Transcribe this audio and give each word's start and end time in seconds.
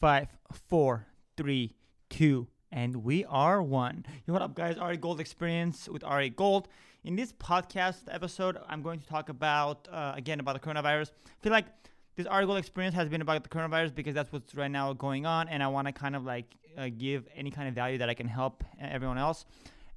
five, 0.00 0.28
four, 0.68 1.06
three, 1.36 1.74
two, 2.08 2.46
and 2.70 2.96
we 3.02 3.24
are 3.24 3.60
one. 3.60 4.04
Yo, 4.26 4.32
what 4.32 4.42
up, 4.42 4.54
guys? 4.54 4.78
Ari 4.78 4.96
Gold 4.96 5.18
Experience 5.18 5.88
with 5.88 6.04
Ari 6.04 6.30
Gold. 6.30 6.68
In 7.02 7.16
this 7.16 7.32
podcast 7.32 8.02
episode, 8.08 8.58
I'm 8.68 8.80
going 8.80 9.00
to 9.00 9.06
talk 9.06 9.28
about 9.28 9.88
uh, 9.90 10.12
again 10.14 10.38
about 10.38 10.54
the 10.54 10.60
coronavirus. 10.60 11.10
I 11.26 11.42
feel 11.42 11.50
like 11.52 11.66
this 12.14 12.26
Ari 12.26 12.46
Gold 12.46 12.58
Experience 12.58 12.94
has 12.94 13.08
been 13.08 13.22
about 13.22 13.42
the 13.42 13.48
coronavirus 13.48 13.92
because 13.94 14.14
that's 14.14 14.30
what's 14.32 14.54
right 14.54 14.70
now 14.70 14.92
going 14.92 15.26
on, 15.26 15.48
and 15.48 15.62
I 15.62 15.66
want 15.66 15.88
to 15.88 15.92
kind 15.92 16.14
of 16.14 16.24
like 16.24 16.46
uh, 16.76 16.90
give 16.96 17.26
any 17.34 17.50
kind 17.50 17.68
of 17.68 17.74
value 17.74 17.98
that 17.98 18.08
I 18.08 18.14
can 18.14 18.28
help 18.28 18.62
everyone 18.80 19.18
else. 19.18 19.46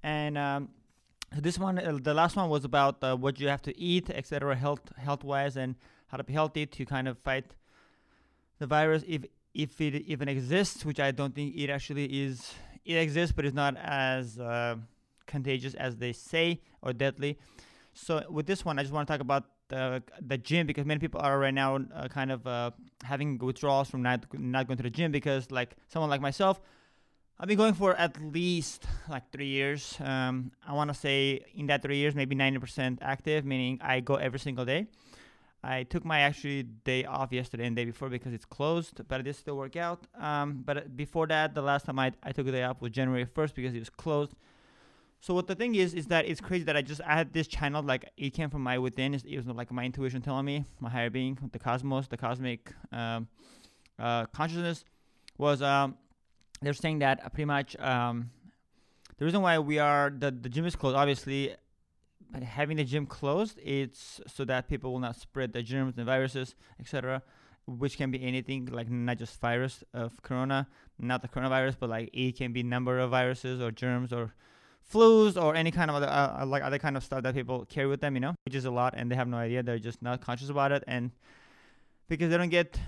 And 0.01 0.35
um, 0.35 0.69
this 1.37 1.59
one, 1.59 1.77
uh, 1.77 1.99
the 2.01 2.15
last 2.15 2.35
one 2.35 2.49
was 2.49 2.65
about 2.65 3.03
uh, 3.03 3.15
what 3.15 3.39
you 3.39 3.49
have 3.49 3.61
to 3.63 3.77
eat, 3.77 4.09
etc., 4.09 4.55
health 4.55 4.81
health 4.97 5.23
wise, 5.23 5.57
and 5.57 5.75
how 6.07 6.17
to 6.17 6.23
be 6.23 6.33
healthy 6.33 6.65
to 6.65 6.85
kind 6.85 7.07
of 7.07 7.19
fight 7.19 7.53
the 8.57 8.65
virus 8.65 9.03
if 9.07 9.25
if 9.53 9.79
it 9.81 9.95
even 10.07 10.27
exists, 10.27 10.85
which 10.85 10.99
I 10.99 11.11
don't 11.11 11.33
think 11.33 11.55
it 11.55 11.69
actually 11.69 12.05
is. 12.05 12.53
It 12.83 12.95
exists, 12.95 13.31
but 13.35 13.45
it's 13.45 13.55
not 13.55 13.77
as 13.77 14.39
uh, 14.39 14.75
contagious 15.27 15.75
as 15.75 15.97
they 15.97 16.13
say 16.13 16.61
or 16.81 16.93
deadly. 16.93 17.37
So 17.93 18.23
with 18.29 18.47
this 18.47 18.65
one, 18.65 18.79
I 18.79 18.81
just 18.81 18.93
want 18.93 19.07
to 19.07 19.13
talk 19.13 19.21
about 19.21 19.45
the 19.67 20.03
the 20.19 20.37
gym 20.37 20.67
because 20.67 20.85
many 20.85 20.99
people 20.99 21.21
are 21.21 21.37
right 21.39 21.53
now 21.53 21.79
uh, 21.93 22.07
kind 22.07 22.31
of 22.31 22.45
uh, 22.47 22.71
having 23.03 23.37
withdrawals 23.37 23.89
from 23.89 24.01
not 24.01 24.25
not 24.33 24.67
going 24.67 24.77
to 24.77 24.83
the 24.83 24.89
gym 24.89 25.11
because 25.11 25.51
like 25.51 25.75
someone 25.87 26.09
like 26.09 26.21
myself. 26.21 26.61
I've 27.39 27.47
been 27.47 27.57
going 27.57 27.73
for 27.73 27.95
at 27.95 28.21
least 28.21 28.85
like 29.09 29.31
three 29.31 29.47
years. 29.47 29.97
Um, 29.99 30.51
I 30.67 30.73
want 30.73 30.89
to 30.89 30.93
say 30.93 31.43
in 31.55 31.65
that 31.67 31.81
three 31.81 31.97
years, 31.97 32.13
maybe 32.13 32.35
90% 32.35 32.99
active, 33.01 33.45
meaning 33.45 33.79
I 33.81 33.99
go 33.99 34.13
every 34.13 34.37
single 34.37 34.63
day. 34.63 34.85
I 35.63 35.83
took 35.83 36.03
my 36.03 36.21
actually 36.21 36.63
day 36.63 37.05
off 37.05 37.31
yesterday 37.31 37.67
and 37.67 37.75
day 37.75 37.85
before 37.85 38.09
because 38.09 38.33
it's 38.33 38.45
closed, 38.45 39.01
but 39.07 39.19
it 39.19 39.23
did 39.23 39.35
still 39.35 39.57
work 39.57 39.75
out. 39.75 40.07
Um, 40.19 40.63
but 40.65 40.97
before 40.97 41.27
that, 41.27 41.53
the 41.53 41.61
last 41.61 41.85
time 41.85 41.99
I, 41.99 42.13
I 42.23 42.31
took 42.31 42.47
a 42.47 42.51
day 42.51 42.63
off 42.63 42.81
was 42.81 42.91
January 42.91 43.25
1st 43.25 43.53
because 43.53 43.75
it 43.75 43.79
was 43.79 43.89
closed. 43.89 44.33
So 45.19 45.35
what 45.35 45.45
the 45.45 45.53
thing 45.53 45.75
is, 45.75 45.93
is 45.93 46.07
that 46.07 46.25
it's 46.25 46.41
crazy 46.41 46.63
that 46.63 46.75
I 46.75 46.81
just 46.81 46.99
I 47.05 47.13
had 47.13 47.31
this 47.31 47.45
channel 47.45 47.83
like 47.83 48.09
it 48.17 48.31
came 48.31 48.49
from 48.49 48.63
my 48.63 48.79
within. 48.79 49.13
It 49.13 49.37
was 49.37 49.45
like 49.45 49.71
my 49.71 49.85
intuition 49.85 50.19
telling 50.23 50.45
me, 50.45 50.65
my 50.79 50.89
higher 50.89 51.11
being, 51.11 51.37
the 51.51 51.59
cosmos, 51.59 52.07
the 52.07 52.17
cosmic 52.17 52.73
um, 52.91 53.27
uh, 53.99 54.25
consciousness 54.27 54.83
was. 55.37 55.61
Um, 55.61 55.95
they're 56.63 56.73
saying 56.73 56.99
that 56.99 57.33
pretty 57.33 57.45
much 57.45 57.77
um, 57.79 58.31
the 59.17 59.25
reason 59.25 59.43
why 59.43 59.59
we 59.59 59.77
are 59.77 60.09
the 60.09 60.31
the 60.31 60.49
gym 60.49 60.65
is 60.65 60.75
closed. 60.75 60.97
Obviously, 60.97 61.55
having 62.43 62.77
the 62.77 62.83
gym 62.83 63.05
closed, 63.05 63.59
it's 63.63 64.21
so 64.27 64.45
that 64.45 64.67
people 64.67 64.91
will 64.91 64.99
not 64.99 65.15
spread 65.15 65.53
the 65.53 65.61
germs 65.63 65.97
and 65.97 66.05
viruses, 66.05 66.55
etc., 66.79 67.21
which 67.65 67.97
can 67.97 68.11
be 68.11 68.21
anything 68.23 68.65
like 68.65 68.89
not 68.89 69.17
just 69.17 69.39
virus 69.39 69.83
of 69.93 70.21
corona, 70.21 70.67
not 70.99 71.21
the 71.21 71.27
coronavirus, 71.27 71.75
but 71.79 71.89
like 71.89 72.09
it 72.13 72.37
can 72.37 72.53
be 72.53 72.63
number 72.63 72.99
of 72.99 73.11
viruses 73.11 73.61
or 73.61 73.71
germs 73.71 74.11
or 74.11 74.33
flus 74.91 75.41
or 75.41 75.55
any 75.55 75.71
kind 75.71 75.89
of 75.89 75.95
other 75.95 76.07
uh, 76.07 76.41
uh, 76.41 76.45
like 76.45 76.63
other 76.63 76.79
kind 76.79 76.97
of 76.97 77.03
stuff 77.03 77.23
that 77.23 77.33
people 77.35 77.65
carry 77.65 77.87
with 77.87 78.01
them, 78.01 78.15
you 78.15 78.19
know, 78.19 78.35
which 78.45 78.55
is 78.55 78.65
a 78.65 78.71
lot, 78.71 78.93
and 78.97 79.11
they 79.11 79.15
have 79.15 79.27
no 79.27 79.37
idea. 79.37 79.63
They're 79.63 79.79
just 79.79 80.01
not 80.01 80.21
conscious 80.21 80.49
about 80.49 80.71
it, 80.71 80.83
and 80.87 81.11
because 82.07 82.29
they 82.29 82.37
don't 82.37 82.49
get, 82.49 82.79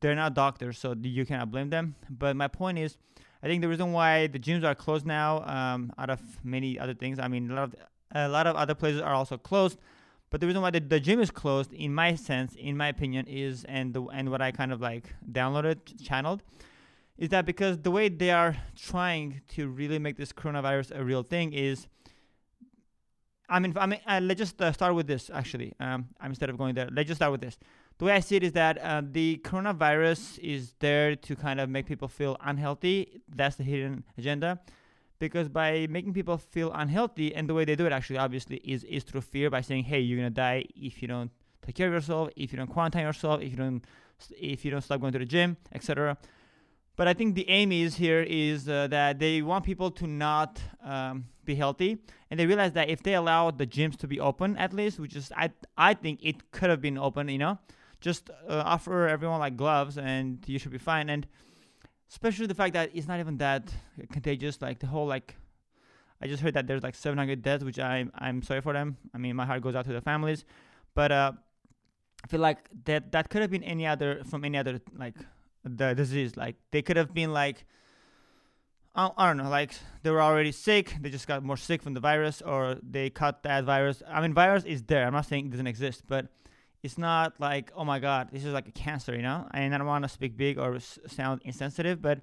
they're 0.00 0.14
not 0.14 0.34
doctors, 0.34 0.78
so 0.78 0.94
you 1.00 1.26
cannot 1.26 1.50
blame 1.50 1.70
them. 1.70 1.94
But 2.08 2.36
my 2.36 2.48
point 2.48 2.78
is. 2.78 2.98
I 3.42 3.46
think 3.46 3.62
the 3.62 3.68
reason 3.68 3.92
why 3.92 4.26
the 4.26 4.38
gyms 4.38 4.64
are 4.64 4.74
closed 4.74 5.06
now, 5.06 5.42
um, 5.46 5.94
out 5.96 6.10
of 6.10 6.20
many 6.44 6.78
other 6.78 6.92
things, 6.92 7.18
I 7.18 7.26
mean, 7.26 7.50
a 7.50 7.54
lot 7.54 7.64
of 7.64 7.74
a 8.12 8.28
lot 8.28 8.46
of 8.46 8.56
other 8.56 8.74
places 8.74 9.00
are 9.00 9.14
also 9.14 9.36
closed. 9.36 9.78
But 10.30 10.40
the 10.40 10.46
reason 10.46 10.62
why 10.62 10.70
the, 10.70 10.80
the 10.80 11.00
gym 11.00 11.20
is 11.20 11.30
closed, 11.30 11.72
in 11.72 11.92
my 11.92 12.14
sense, 12.14 12.54
in 12.54 12.76
my 12.76 12.88
opinion, 12.88 13.26
is 13.26 13.64
and 13.64 13.92
the, 13.92 14.02
and 14.04 14.30
what 14.30 14.40
I 14.40 14.52
kind 14.52 14.72
of 14.72 14.80
like 14.80 15.12
downloaded, 15.30 15.78
channeled, 16.02 16.42
is 17.18 17.30
that 17.30 17.44
because 17.44 17.78
the 17.78 17.90
way 17.90 18.08
they 18.08 18.30
are 18.30 18.56
trying 18.76 19.42
to 19.48 19.68
really 19.68 19.98
make 19.98 20.16
this 20.16 20.32
coronavirus 20.32 20.96
a 20.98 21.04
real 21.04 21.22
thing 21.22 21.52
is. 21.52 21.88
I 23.48 23.58
mean, 23.58 23.74
I 23.76 23.86
mean, 23.86 23.98
uh, 24.06 24.20
let's 24.22 24.38
just 24.38 24.62
uh, 24.62 24.70
start 24.70 24.94
with 24.94 25.08
this. 25.08 25.28
Actually, 25.28 25.72
um, 25.80 26.06
I'm 26.20 26.30
instead 26.30 26.50
of 26.50 26.56
going 26.56 26.76
there, 26.76 26.88
let's 26.92 27.08
just 27.08 27.18
start 27.18 27.32
with 27.32 27.40
this. 27.40 27.58
The 27.98 28.04
way 28.04 28.12
I 28.12 28.20
see 28.20 28.36
it 28.36 28.44
is 28.44 28.52
that 28.52 28.78
uh, 28.78 29.02
the 29.04 29.40
coronavirus 29.42 30.38
is 30.38 30.74
there 30.78 31.16
to 31.16 31.34
kind 31.34 31.58
of 31.58 31.68
make 31.68 31.86
people 31.86 32.06
feel 32.06 32.36
unhealthy. 32.40 33.20
That's 33.28 33.56
the 33.56 33.64
hidden 33.64 34.04
agenda 34.16 34.60
because 35.20 35.48
by 35.48 35.86
making 35.88 36.12
people 36.12 36.36
feel 36.36 36.72
unhealthy 36.72 37.32
and 37.32 37.48
the 37.48 37.54
way 37.54 37.64
they 37.64 37.76
do 37.76 37.86
it 37.86 37.92
actually 37.92 38.18
obviously 38.18 38.56
is 38.64 38.82
is 38.84 39.04
through 39.04 39.20
fear 39.20 39.48
by 39.48 39.60
saying 39.60 39.84
hey 39.84 40.00
you're 40.00 40.18
gonna 40.18 40.30
die 40.30 40.64
if 40.74 41.00
you 41.00 41.06
don't 41.06 41.30
take 41.64 41.76
care 41.76 41.86
of 41.86 41.92
yourself 41.92 42.28
if 42.34 42.52
you 42.52 42.56
don't 42.58 42.66
quarantine 42.66 43.02
yourself 43.02 43.40
if 43.40 43.50
you 43.50 43.56
don't 43.56 43.84
if 44.36 44.64
you 44.64 44.70
don't 44.70 44.82
stop 44.82 45.00
going 45.00 45.12
to 45.12 45.18
the 45.18 45.24
gym 45.24 45.56
etc 45.72 46.16
but 46.96 47.06
i 47.06 47.14
think 47.14 47.34
the 47.34 47.48
aim 47.48 47.70
is 47.70 47.94
here 47.94 48.22
is 48.22 48.68
uh, 48.68 48.88
that 48.88 49.18
they 49.20 49.40
want 49.42 49.64
people 49.64 49.90
to 49.90 50.06
not 50.06 50.60
um, 50.82 51.26
be 51.44 51.54
healthy 51.54 51.98
and 52.30 52.40
they 52.40 52.46
realize 52.46 52.72
that 52.72 52.88
if 52.88 53.02
they 53.02 53.14
allow 53.14 53.50
the 53.50 53.66
gyms 53.66 53.96
to 53.96 54.08
be 54.08 54.18
open 54.18 54.56
at 54.56 54.72
least 54.72 54.98
which 54.98 55.14
is 55.14 55.30
i 55.36 55.50
i 55.76 55.94
think 55.94 56.18
it 56.22 56.50
could 56.50 56.70
have 56.70 56.80
been 56.80 56.98
open 56.98 57.28
you 57.28 57.38
know 57.38 57.58
just 58.00 58.30
uh, 58.48 58.62
offer 58.64 59.06
everyone 59.06 59.38
like 59.38 59.56
gloves 59.56 59.98
and 59.98 60.42
you 60.46 60.58
should 60.58 60.72
be 60.72 60.78
fine 60.78 61.10
and 61.10 61.26
especially 62.10 62.46
the 62.46 62.54
fact 62.54 62.74
that 62.74 62.90
it's 62.94 63.06
not 63.06 63.20
even 63.20 63.36
that 63.38 63.72
contagious. 64.12 64.60
Like 64.60 64.80
the 64.80 64.86
whole 64.86 65.06
like, 65.06 65.36
I 66.20 66.26
just 66.26 66.42
heard 66.42 66.54
that 66.54 66.66
there's 66.66 66.82
like 66.82 66.94
700 66.94 67.42
deaths, 67.42 67.64
which 67.64 67.78
I'm 67.78 68.10
I'm 68.14 68.42
sorry 68.42 68.60
for 68.60 68.72
them. 68.72 68.96
I 69.14 69.18
mean, 69.18 69.36
my 69.36 69.46
heart 69.46 69.62
goes 69.62 69.74
out 69.74 69.84
to 69.86 69.92
the 69.92 70.00
families, 70.00 70.44
but 70.94 71.12
uh, 71.12 71.32
I 72.24 72.26
feel 72.26 72.40
like 72.40 72.58
that 72.84 73.12
that 73.12 73.30
could 73.30 73.42
have 73.42 73.50
been 73.50 73.64
any 73.64 73.86
other 73.86 74.22
from 74.24 74.44
any 74.44 74.58
other 74.58 74.80
like 74.96 75.14
the 75.64 75.94
disease. 75.94 76.36
Like 76.36 76.56
they 76.70 76.82
could 76.82 76.96
have 76.96 77.14
been 77.14 77.32
like. 77.32 77.64
I, 78.92 79.08
I 79.16 79.28
don't 79.28 79.36
know, 79.36 79.48
like 79.48 79.72
they 80.02 80.10
were 80.10 80.20
already 80.20 80.50
sick, 80.50 80.96
they 81.00 81.10
just 81.10 81.28
got 81.28 81.44
more 81.44 81.56
sick 81.56 81.80
from 81.80 81.94
the 81.94 82.00
virus, 82.00 82.42
or 82.42 82.76
they 82.82 83.08
caught 83.08 83.44
that 83.44 83.62
virus. 83.62 84.02
I 84.04 84.20
mean, 84.20 84.34
virus 84.34 84.64
is 84.64 84.82
there. 84.82 85.06
I'm 85.06 85.12
not 85.12 85.26
saying 85.26 85.46
it 85.46 85.50
doesn't 85.52 85.68
exist, 85.68 86.02
but 86.08 86.26
it's 86.82 86.98
not 86.98 87.38
like 87.38 87.70
oh 87.76 87.84
my 87.84 87.98
god 87.98 88.28
this 88.32 88.44
is 88.44 88.52
like 88.52 88.68
a 88.68 88.72
cancer 88.72 89.14
you 89.14 89.22
know? 89.22 89.46
And 89.52 89.74
i 89.74 89.78
don't 89.78 89.86
want 89.86 90.04
to 90.04 90.08
speak 90.08 90.36
big 90.36 90.58
or 90.58 90.78
sound 90.80 91.42
insensitive 91.44 92.00
but 92.00 92.20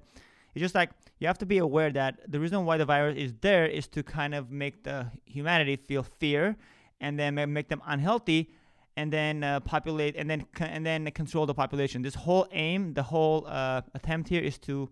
it's 0.54 0.62
just 0.62 0.74
like 0.74 0.90
you 1.18 1.26
have 1.26 1.38
to 1.38 1.46
be 1.46 1.58
aware 1.58 1.90
that 1.90 2.20
the 2.30 2.40
reason 2.40 2.64
why 2.64 2.76
the 2.76 2.84
virus 2.84 3.16
is 3.16 3.34
there 3.40 3.66
is 3.66 3.86
to 3.88 4.02
kind 4.02 4.34
of 4.34 4.50
make 4.50 4.84
the 4.84 5.06
humanity 5.24 5.76
feel 5.76 6.02
fear 6.02 6.56
and 7.00 7.18
then 7.18 7.34
make 7.52 7.68
them 7.68 7.82
unhealthy 7.86 8.50
and 8.96 9.12
then 9.12 9.44
uh, 9.44 9.60
populate 9.60 10.16
and 10.16 10.28
then 10.28 10.44
and 10.58 10.84
then 10.84 11.08
control 11.12 11.46
the 11.46 11.54
population. 11.54 12.02
This 12.02 12.16
whole 12.16 12.48
aim 12.50 12.94
the 12.94 13.04
whole 13.04 13.46
uh, 13.46 13.82
attempt 13.94 14.28
here 14.28 14.42
is 14.42 14.58
to 14.58 14.88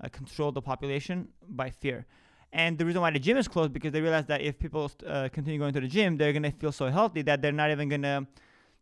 uh, 0.00 0.08
control 0.08 0.52
the 0.52 0.62
population 0.62 1.28
by 1.48 1.70
fear. 1.70 2.06
And 2.52 2.78
the 2.78 2.86
reason 2.86 3.00
why 3.00 3.10
the 3.10 3.18
gym 3.18 3.36
is 3.36 3.48
closed 3.48 3.72
because 3.72 3.90
they 3.90 4.00
realize 4.00 4.26
that 4.26 4.40
if 4.40 4.56
people 4.60 4.88
uh, 5.04 5.28
continue 5.32 5.58
going 5.58 5.72
to 5.74 5.80
the 5.80 5.88
gym 5.88 6.16
they're 6.16 6.32
going 6.32 6.44
to 6.44 6.52
feel 6.52 6.70
so 6.70 6.86
healthy 6.86 7.22
that 7.22 7.42
they're 7.42 7.50
not 7.50 7.72
even 7.72 7.88
going 7.88 8.02
to 8.02 8.24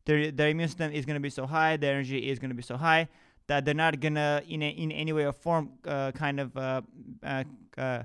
their 0.05 0.31
their 0.31 0.49
immune 0.49 0.69
system 0.69 0.93
is 0.93 1.05
going 1.05 1.15
to 1.15 1.21
be 1.21 1.31
so 1.31 1.47
high, 1.47 1.77
their 1.77 1.95
energy 1.95 2.31
is 2.31 2.39
going 2.39 2.51
to 2.51 2.55
be 2.57 2.63
so 2.63 2.77
high 2.77 3.09
that 3.47 3.65
they're 3.65 3.75
not 3.75 4.01
going 4.01 4.15
to 4.15 4.43
in 4.49 4.63
a, 4.63 4.71
in 4.71 4.93
any 4.93 5.13
way 5.13 5.27
or 5.27 5.33
form 5.33 5.71
uh, 5.87 6.13
kind 6.13 6.41
of 6.41 6.57
uh, 6.57 6.83
uh, 7.23 7.45
uh 7.77 8.03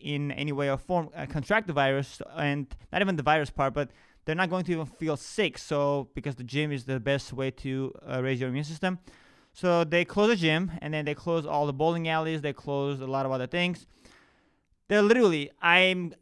in 0.00 0.32
any 0.32 0.52
way 0.52 0.70
or 0.70 0.78
form 0.78 1.10
uh, 1.14 1.26
contract 1.26 1.66
the 1.66 1.72
virus 1.72 2.22
and 2.36 2.74
not 2.92 3.02
even 3.02 3.14
the 3.16 3.22
virus 3.22 3.50
part, 3.50 3.74
but 3.74 3.90
they're 4.24 4.34
not 4.34 4.48
going 4.48 4.64
to 4.64 4.72
even 4.72 4.86
feel 4.86 5.18
sick. 5.18 5.58
So 5.58 6.08
because 6.14 6.34
the 6.34 6.44
gym 6.44 6.72
is 6.72 6.84
the 6.84 6.98
best 6.98 7.32
way 7.34 7.50
to 7.50 7.92
raise 8.20 8.40
your 8.40 8.48
immune 8.48 8.64
system. 8.64 8.98
So 9.52 9.84
they 9.84 10.04
close 10.04 10.28
the 10.28 10.36
gym 10.36 10.72
and 10.80 10.94
then 10.94 11.04
they 11.04 11.14
close 11.14 11.44
all 11.44 11.66
the 11.66 11.74
bowling 11.74 12.08
alleys. 12.08 12.40
They 12.40 12.54
close 12.54 13.00
a 13.00 13.06
lot 13.06 13.26
of 13.26 13.32
other 13.32 13.46
things. 13.46 13.86
They're 14.88 15.02
literally, 15.02 15.50
I'm 15.60 16.14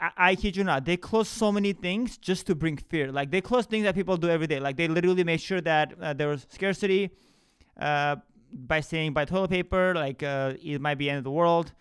I, 0.00 0.10
I 0.16 0.34
kid 0.34 0.56
you 0.56 0.64
not, 0.64 0.84
they 0.84 0.96
close 0.96 1.28
so 1.28 1.50
many 1.52 1.72
things 1.72 2.16
just 2.18 2.46
to 2.46 2.54
bring 2.54 2.76
fear. 2.76 3.10
Like 3.12 3.30
they 3.30 3.40
close 3.40 3.66
things 3.66 3.84
that 3.84 3.94
people 3.94 4.16
do 4.16 4.28
every 4.28 4.46
day. 4.46 4.60
Like 4.60 4.76
they 4.76 4.88
literally 4.88 5.24
made 5.24 5.40
sure 5.40 5.60
that 5.60 5.94
uh, 6.00 6.12
there 6.12 6.28
was 6.28 6.46
scarcity 6.50 7.10
uh, 7.78 8.16
by 8.52 8.80
saying 8.80 9.12
by 9.12 9.24
toilet 9.24 9.50
paper, 9.50 9.94
like 9.94 10.22
uh, 10.22 10.54
it 10.62 10.80
might 10.80 10.96
be 10.96 11.08
end 11.08 11.18
of 11.18 11.24
the 11.24 11.30
world. 11.30 11.72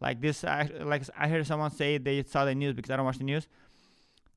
Like 0.00 0.20
this, 0.20 0.44
I, 0.44 0.70
like 0.82 1.02
I 1.16 1.28
heard 1.28 1.46
someone 1.46 1.70
say 1.70 1.98
they 1.98 2.22
saw 2.22 2.44
the 2.44 2.54
news 2.54 2.74
because 2.74 2.90
I 2.90 2.96
don't 2.96 3.04
watch 3.04 3.18
the 3.18 3.24
news. 3.24 3.48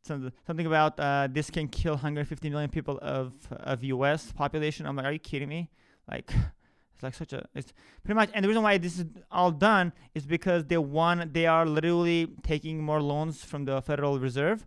Something 0.03 0.65
about 0.65 0.99
uh, 0.99 1.29
this 1.31 1.49
can 1.49 1.69
kill 1.69 1.93
150 1.93 2.49
million 2.49 2.69
people 2.69 2.99
of 3.01 3.31
of 3.51 3.83
U.S. 3.85 4.33
population. 4.33 4.85
I'm 4.85 4.97
like, 4.97 5.05
are 5.05 5.13
you 5.13 5.19
kidding 5.19 5.47
me? 5.47 5.69
Like 6.11 6.33
like 7.03 7.13
such 7.13 7.33
a 7.33 7.47
it's 7.53 7.73
pretty 8.03 8.15
much 8.15 8.29
and 8.33 8.43
the 8.43 8.47
reason 8.47 8.63
why 8.63 8.77
this 8.77 8.99
is 8.99 9.05
all 9.31 9.51
done 9.51 9.93
is 10.15 10.25
because 10.25 10.65
they 10.65 10.77
want 10.77 11.33
they 11.33 11.45
are 11.45 11.65
literally 11.65 12.27
taking 12.43 12.81
more 12.81 13.01
loans 13.01 13.43
from 13.43 13.65
the 13.65 13.81
Federal 13.81 14.19
Reserve, 14.19 14.65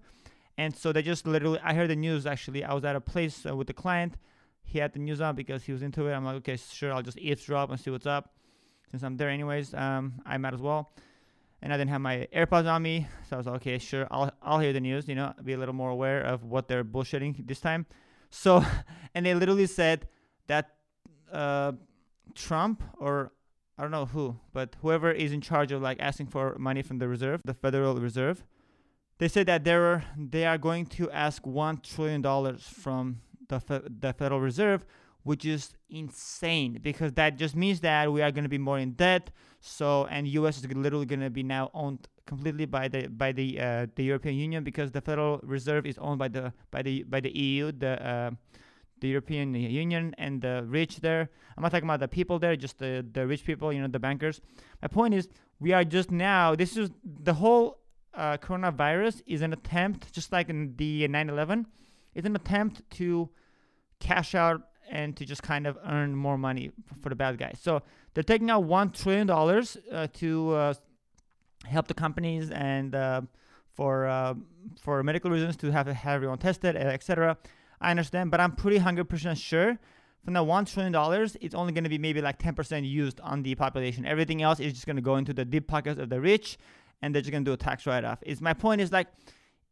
and 0.59 0.77
so 0.77 0.93
they 0.93 1.03
just 1.03 1.27
literally 1.27 1.59
I 1.63 1.75
heard 1.75 1.91
the 1.91 1.97
news 1.97 2.27
actually 2.27 2.65
I 2.65 2.75
was 2.75 2.85
at 2.85 2.97
a 2.97 3.01
place 3.01 3.47
uh, 3.47 3.57
with 3.57 3.67
the 3.67 3.75
client, 3.75 4.17
he 4.63 4.79
had 4.79 4.93
the 4.93 4.99
news 4.99 5.21
on 5.21 5.35
because 5.35 5.65
he 5.65 5.73
was 5.73 5.83
into 5.83 6.07
it. 6.07 6.13
I'm 6.13 6.25
like 6.25 6.37
okay 6.37 6.57
sure 6.57 6.93
I'll 6.93 7.03
just 7.03 7.19
eavesdrop 7.19 7.71
and 7.71 7.81
see 7.81 7.91
what's 7.91 8.07
up, 8.07 8.35
since 8.91 9.03
I'm 9.03 9.17
there 9.17 9.31
anyways. 9.31 9.75
Um, 9.75 10.21
I 10.25 10.37
might 10.39 10.55
as 10.55 10.61
well. 10.61 10.93
And 11.63 11.73
I 11.73 11.79
didn't 11.79 11.91
have 11.91 12.03
my 12.03 12.29
AirPods 12.35 12.71
on 12.71 12.83
me, 12.83 13.09
so 13.29 13.35
I 13.35 13.39
was 13.39 13.47
like, 13.47 13.57
okay, 13.57 13.79
sure, 13.79 14.07
I'll 14.11 14.31
I'll 14.43 14.61
hear 14.61 14.75
the 14.75 14.81
news, 14.81 15.09
you 15.09 15.15
know, 15.15 15.33
be 15.43 15.55
a 15.55 15.59
little 15.59 15.75
more 15.75 15.91
aware 15.91 16.21
of 16.21 16.45
what 16.45 16.69
they're 16.69 16.85
bullshitting 16.85 17.47
this 17.47 17.61
time. 17.61 17.87
So, 18.31 18.63
and 19.15 19.25
they 19.25 19.35
literally 19.35 19.67
said 19.67 20.07
that 20.47 20.75
uh, 21.33 21.73
Trump 22.35 22.83
or 22.99 23.33
I 23.79 23.83
don't 23.83 23.91
know 23.91 24.07
who, 24.07 24.37
but 24.53 24.77
whoever 24.81 25.11
is 25.11 25.33
in 25.33 25.41
charge 25.41 25.71
of 25.71 25.83
like 25.83 25.99
asking 26.01 26.29
for 26.29 26.57
money 26.59 26.83
from 26.83 26.99
the 26.99 27.09
reserve, 27.09 27.43
the 27.45 27.55
Federal 27.55 27.95
Reserve, 27.97 28.43
they 29.19 29.29
said 29.29 29.47
that 29.47 29.65
they're 29.65 30.05
they 30.17 30.47
are 30.47 30.59
going 30.59 30.87
to 30.87 31.11
ask 31.11 31.47
one 31.47 31.81
trillion 31.83 32.23
dollars 32.23 32.63
from 32.63 33.21
the 33.49 33.61
fe- 33.61 33.83
the 33.87 34.13
Federal 34.15 34.41
Reserve, 34.41 34.87
which 35.25 35.45
is 35.45 35.75
insane 35.91 36.79
because 36.83 37.13
that 37.15 37.37
just 37.37 37.55
means 37.55 37.81
that 37.81 38.11
we 38.11 38.23
are 38.23 38.31
going 38.31 38.45
to 38.45 38.49
be 38.51 38.59
more 38.59 38.79
in 38.79 38.93
debt. 38.93 39.31
So 39.61 40.07
and 40.07 40.27
U.S. 40.29 40.59
is 40.59 40.67
literally 40.73 41.07
going 41.07 41.21
to 41.21 41.31
be 41.31 41.43
now 41.43 41.71
owned 41.75 42.09
completely 42.27 42.65
by 42.67 42.89
the 42.89 43.09
by 43.09 43.33
the 43.33 43.61
uh, 43.61 43.87
the 43.95 44.05
European 44.05 44.37
Union 44.37 44.65
because 44.65 44.91
the 44.91 45.01
Federal 45.01 45.41
Reserve 45.43 45.85
is 45.87 45.99
owned 45.99 46.19
by 46.19 46.29
the 46.29 46.53
by 46.71 46.83
the 46.83 47.03
by 47.03 47.21
the 47.21 47.31
EU, 47.37 47.73
the 47.73 48.07
uh, 48.07 48.31
the 49.01 49.09
European 49.09 49.55
Union 49.55 50.15
and 50.19 50.41
the 50.41 50.65
rich 50.67 51.01
there. 51.01 51.31
I'm 51.57 51.63
not 51.63 51.71
talking 51.71 51.87
about 51.87 52.01
the 52.01 52.09
people 52.09 52.39
there, 52.39 52.57
just 52.57 52.79
the, 52.79 53.05
the 53.13 53.27
rich 53.27 53.45
people, 53.45 53.73
you 53.73 53.81
know, 53.81 53.89
the 53.89 53.99
bankers. 53.99 54.41
My 54.83 54.89
point 54.89 55.15
is, 55.15 55.29
we 55.61 55.73
are 55.73 55.85
just 55.85 56.11
now, 56.11 56.55
this 56.55 56.77
is 56.77 56.91
the 57.05 57.35
whole 57.35 57.79
uh, 58.15 58.37
coronavirus 58.39 59.23
is 59.27 59.43
an 59.43 59.53
attempt, 59.53 60.13
just 60.13 60.33
like 60.33 60.49
in 60.49 60.75
the 60.77 61.07
9 61.07 61.29
11, 61.29 61.67
it's 62.15 62.27
an 62.27 62.35
attempt 62.35 62.83
to 62.91 63.29
cash 64.01 64.35
out 64.35 64.63
and 64.91 65.17
to 65.17 65.25
just 65.25 65.43
kind 65.43 65.67
of 65.67 65.77
earn 65.87 66.15
more 66.15 66.39
money 66.39 66.71
for 67.03 67.09
the 67.09 67.15
bad 67.15 67.39
guys. 67.39 67.59
So 67.61 67.83
they're 68.15 68.23
taking 68.23 68.51
out 68.51 68.65
$1 68.65 68.93
trillion 68.93 69.29
uh, 69.29 70.07
to 70.15 70.53
uh, 70.55 70.75
help 71.65 71.89
the 71.89 71.95
companies 71.95 72.51
and 72.51 72.95
uh, 72.95 73.23
for, 73.75 74.07
uh, 74.07 74.35
for 74.81 75.03
medical 75.03 75.31
reasons 75.31 75.57
to 75.59 75.71
have, 75.71 75.87
have 75.87 76.15
everyone 76.15 76.39
tested, 76.39 76.77
etc. 76.77 77.37
I 77.81 77.91
understand, 77.91 78.31
but 78.31 78.41
I'm 78.41 78.53
pretty 78.53 78.79
100% 78.79 79.37
sure 79.37 79.79
from 80.25 80.35
the 80.35 80.41
$1 80.41 80.73
trillion, 80.73 81.31
it's 81.41 81.55
only 81.55 81.73
going 81.73 81.85
to 81.85 81.91
be 81.91 81.99
maybe 81.99 82.21
like 82.21 82.41
10% 82.41 82.89
used 82.89 83.21
on 83.21 83.45
the 83.45 83.55
population. 83.55 84.05
Everything 84.05 84.43
else 84.43 84.59
is 84.59 84.73
just 84.73 84.85
going 84.85 84.97
to 84.97 85.03
go 85.03 85.17
into 85.17 85.33
the 85.33 85.45
deep 85.45 85.69
pockets 85.69 86.01
of 86.01 86.09
the 86.09 86.21
rich 86.21 86.59
and 87.01 87.15
they're 87.15 87.23
just 87.23 87.31
going 87.31 87.45
to 87.45 87.49
do 87.49 87.53
a 87.53 87.57
tax 87.57 87.87
write 87.87 88.05
off. 88.05 88.19
Is 88.23 88.41
my 88.41 88.53
point 88.53 88.81
is 88.81 88.91
like, 88.91 89.07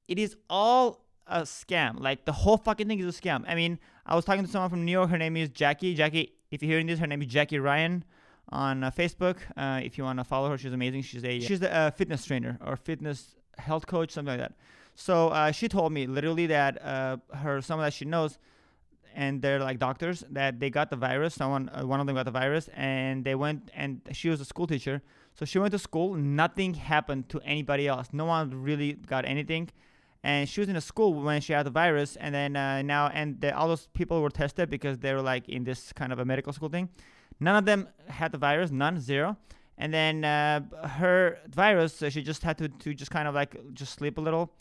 it 0.06 0.16
is 0.16 0.36
all 0.48 1.04
a 1.26 1.42
scam. 1.42 1.98
Like 1.98 2.24
the 2.24 2.32
whole 2.32 2.56
fucking 2.56 2.86
thing 2.86 3.00
is 3.00 3.18
a 3.18 3.20
scam. 3.20 3.44
I 3.48 3.56
mean, 3.56 3.80
I 4.06 4.14
was 4.14 4.24
talking 4.24 4.44
to 4.44 4.50
someone 4.50 4.70
from 4.70 4.84
New 4.84 4.92
York. 4.92 5.10
Her 5.10 5.18
name 5.18 5.36
is 5.36 5.48
Jackie. 5.48 5.92
Jackie, 5.94 6.34
if 6.52 6.62
you're 6.62 6.70
hearing 6.70 6.86
this, 6.86 7.00
her 7.00 7.06
name 7.08 7.20
is 7.20 7.28
Jackie 7.28 7.58
Ryan 7.58 8.04
on 8.50 8.84
uh, 8.84 8.92
Facebook. 8.92 9.38
Uh, 9.56 9.80
if 9.82 9.98
you 9.98 10.04
want 10.04 10.20
to 10.20 10.24
follow 10.24 10.50
her, 10.50 10.58
she's 10.58 10.72
amazing. 10.72 11.02
She's 11.02 11.24
a 11.24 11.40
she's 11.40 11.62
a 11.62 11.74
uh, 11.74 11.90
fitness 11.90 12.24
trainer 12.24 12.58
or 12.64 12.76
fitness 12.76 13.34
health 13.58 13.86
coach, 13.86 14.12
something 14.12 14.38
like 14.38 14.48
that. 14.48 14.54
So 14.94 15.28
uh, 15.28 15.50
she 15.50 15.68
told 15.68 15.92
me 15.92 16.06
literally 16.06 16.46
that 16.46 16.82
uh, 16.82 17.16
her 17.34 17.60
someone 17.60 17.86
that 17.86 17.92
she 17.92 18.04
knows, 18.04 18.38
and 19.14 19.42
they're 19.42 19.58
like 19.58 19.78
doctors 19.78 20.24
that 20.30 20.60
they 20.60 20.70
got 20.70 20.90
the 20.90 20.96
virus. 20.96 21.34
Someone, 21.34 21.68
uh, 21.68 21.84
one 21.84 22.00
of 22.00 22.06
them 22.06 22.14
got 22.14 22.24
the 22.24 22.30
virus, 22.30 22.68
and 22.74 23.24
they 23.24 23.34
went 23.34 23.70
and 23.74 24.00
she 24.12 24.28
was 24.28 24.40
a 24.40 24.44
school 24.44 24.66
teacher. 24.66 25.02
So 25.34 25.44
she 25.44 25.58
went 25.58 25.72
to 25.72 25.78
school. 25.78 26.14
Nothing 26.14 26.74
happened 26.74 27.28
to 27.30 27.40
anybody 27.40 27.88
else. 27.88 28.08
No 28.12 28.24
one 28.24 28.50
really 28.62 28.92
got 28.92 29.24
anything. 29.24 29.68
And 30.22 30.48
she 30.48 30.60
was 30.60 30.68
in 30.68 30.76
a 30.76 30.80
school 30.80 31.12
when 31.12 31.42
she 31.42 31.52
had 31.52 31.66
the 31.66 31.70
virus, 31.70 32.16
and 32.16 32.34
then 32.34 32.56
uh, 32.56 32.80
now 32.82 33.08
and 33.08 33.40
the, 33.40 33.54
all 33.54 33.68
those 33.68 33.88
people 33.94 34.22
were 34.22 34.30
tested 34.30 34.70
because 34.70 34.98
they 34.98 35.12
were 35.12 35.20
like 35.20 35.48
in 35.48 35.64
this 35.64 35.92
kind 35.92 36.12
of 36.12 36.18
a 36.18 36.24
medical 36.24 36.52
school 36.52 36.68
thing. 36.68 36.88
None 37.40 37.56
of 37.56 37.64
them 37.66 37.88
had 38.08 38.32
the 38.32 38.38
virus, 38.38 38.70
none, 38.70 39.00
zero 39.00 39.36
and 39.76 39.92
then 39.92 40.24
uh, 40.24 40.60
her 40.86 41.38
virus 41.48 41.96
so 41.96 42.08
she 42.08 42.22
just 42.22 42.42
had 42.42 42.56
to, 42.56 42.68
to 42.68 42.94
just 42.94 43.10
kind 43.10 43.26
of 43.26 43.34
like 43.34 43.56
just 43.74 43.94
sleep 43.94 44.18
a 44.18 44.20
little 44.20 44.52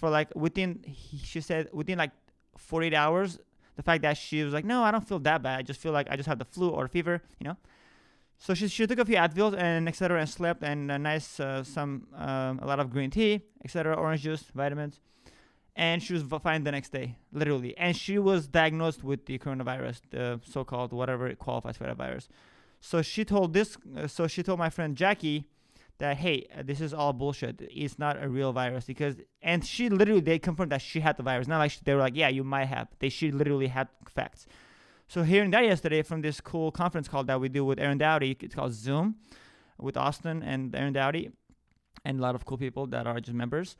for 0.00 0.10
like 0.10 0.34
within 0.34 0.82
she 1.22 1.40
said 1.40 1.68
within 1.72 1.98
like 1.98 2.12
48 2.56 2.94
hours 2.94 3.38
the 3.76 3.82
fact 3.82 4.02
that 4.02 4.16
she 4.16 4.42
was 4.42 4.52
like 4.52 4.64
no 4.64 4.82
i 4.82 4.90
don't 4.90 5.06
feel 5.06 5.20
that 5.20 5.42
bad. 5.42 5.58
I 5.60 5.62
just 5.62 5.80
feel 5.80 5.92
like 5.92 6.08
i 6.10 6.16
just 6.16 6.28
have 6.28 6.38
the 6.38 6.44
flu 6.44 6.70
or 6.70 6.88
fever 6.88 7.22
you 7.38 7.44
know? 7.48 7.56
So 8.42 8.54
she, 8.54 8.68
she 8.68 8.86
took 8.86 8.98
a 8.98 9.04
few 9.04 9.16
advils 9.16 9.54
and 9.56 9.86
etc 9.86 10.18
and 10.18 10.28
slept 10.28 10.62
and 10.62 10.90
a 10.90 10.98
nice 10.98 11.38
uh, 11.38 11.62
some 11.62 12.06
um, 12.16 12.58
a 12.62 12.66
lot 12.66 12.80
of 12.80 12.90
green 12.90 13.10
tea 13.10 13.42
etc 13.62 13.94
orange 13.94 14.22
juice 14.22 14.44
vitamins. 14.54 14.98
And 15.76 16.02
she 16.02 16.14
was 16.14 16.22
fine 16.42 16.64
the 16.64 16.72
next 16.72 16.90
day 16.90 17.16
literally. 17.32 17.76
And 17.76 17.94
she 17.94 18.18
was 18.18 18.48
diagnosed 18.48 19.04
with 19.04 19.26
the 19.26 19.38
coronavirus 19.38 20.00
the 20.10 20.40
so-called 20.42 20.94
whatever 20.94 21.28
it 21.28 21.38
qualifies 21.38 21.76
for 21.76 21.84
that 21.84 21.98
virus. 21.98 22.28
So 22.80 23.02
she 23.02 23.26
told 23.26 23.52
this 23.52 23.76
uh, 23.94 24.06
so 24.06 24.26
she 24.26 24.42
told 24.42 24.58
my 24.58 24.70
friend 24.70 24.96
jackie 24.96 25.44
that 26.00 26.16
hey, 26.18 26.46
uh, 26.56 26.62
this 26.62 26.80
is 26.80 26.92
all 26.92 27.12
bullshit. 27.12 27.60
It's 27.70 27.98
not 27.98 28.22
a 28.22 28.28
real 28.28 28.52
virus 28.52 28.84
because 28.84 29.16
and 29.40 29.64
she 29.64 29.88
literally 29.88 30.20
they 30.20 30.38
confirmed 30.38 30.72
that 30.72 30.82
she 30.82 31.00
had 31.00 31.16
the 31.16 31.22
virus. 31.22 31.46
Not 31.46 31.58
like 31.58 31.70
she, 31.70 31.80
they 31.84 31.94
were 31.94 32.00
like, 32.00 32.16
yeah, 32.16 32.28
you 32.28 32.44
might 32.44 32.66
have. 32.66 32.88
They 32.98 33.08
she 33.08 33.30
literally 33.30 33.68
had 33.68 33.88
facts. 34.08 34.46
So 35.08 35.22
hearing 35.24 35.50
that 35.50 35.64
yesterday 35.64 36.02
from 36.02 36.20
this 36.20 36.40
cool 36.40 36.70
conference 36.70 37.08
call 37.08 37.24
that 37.24 37.40
we 37.40 37.48
do 37.48 37.64
with 37.64 37.80
Aaron 37.80 37.98
Doughty, 37.98 38.36
it's 38.40 38.54
called 38.54 38.72
Zoom, 38.72 39.16
with 39.76 39.96
Austin 39.96 40.42
and 40.42 40.74
Aaron 40.74 40.92
Doughty, 40.92 41.32
and 42.04 42.20
a 42.20 42.22
lot 42.22 42.36
of 42.36 42.44
cool 42.44 42.58
people 42.58 42.86
that 42.88 43.06
are 43.06 43.18
just 43.18 43.34
members. 43.34 43.76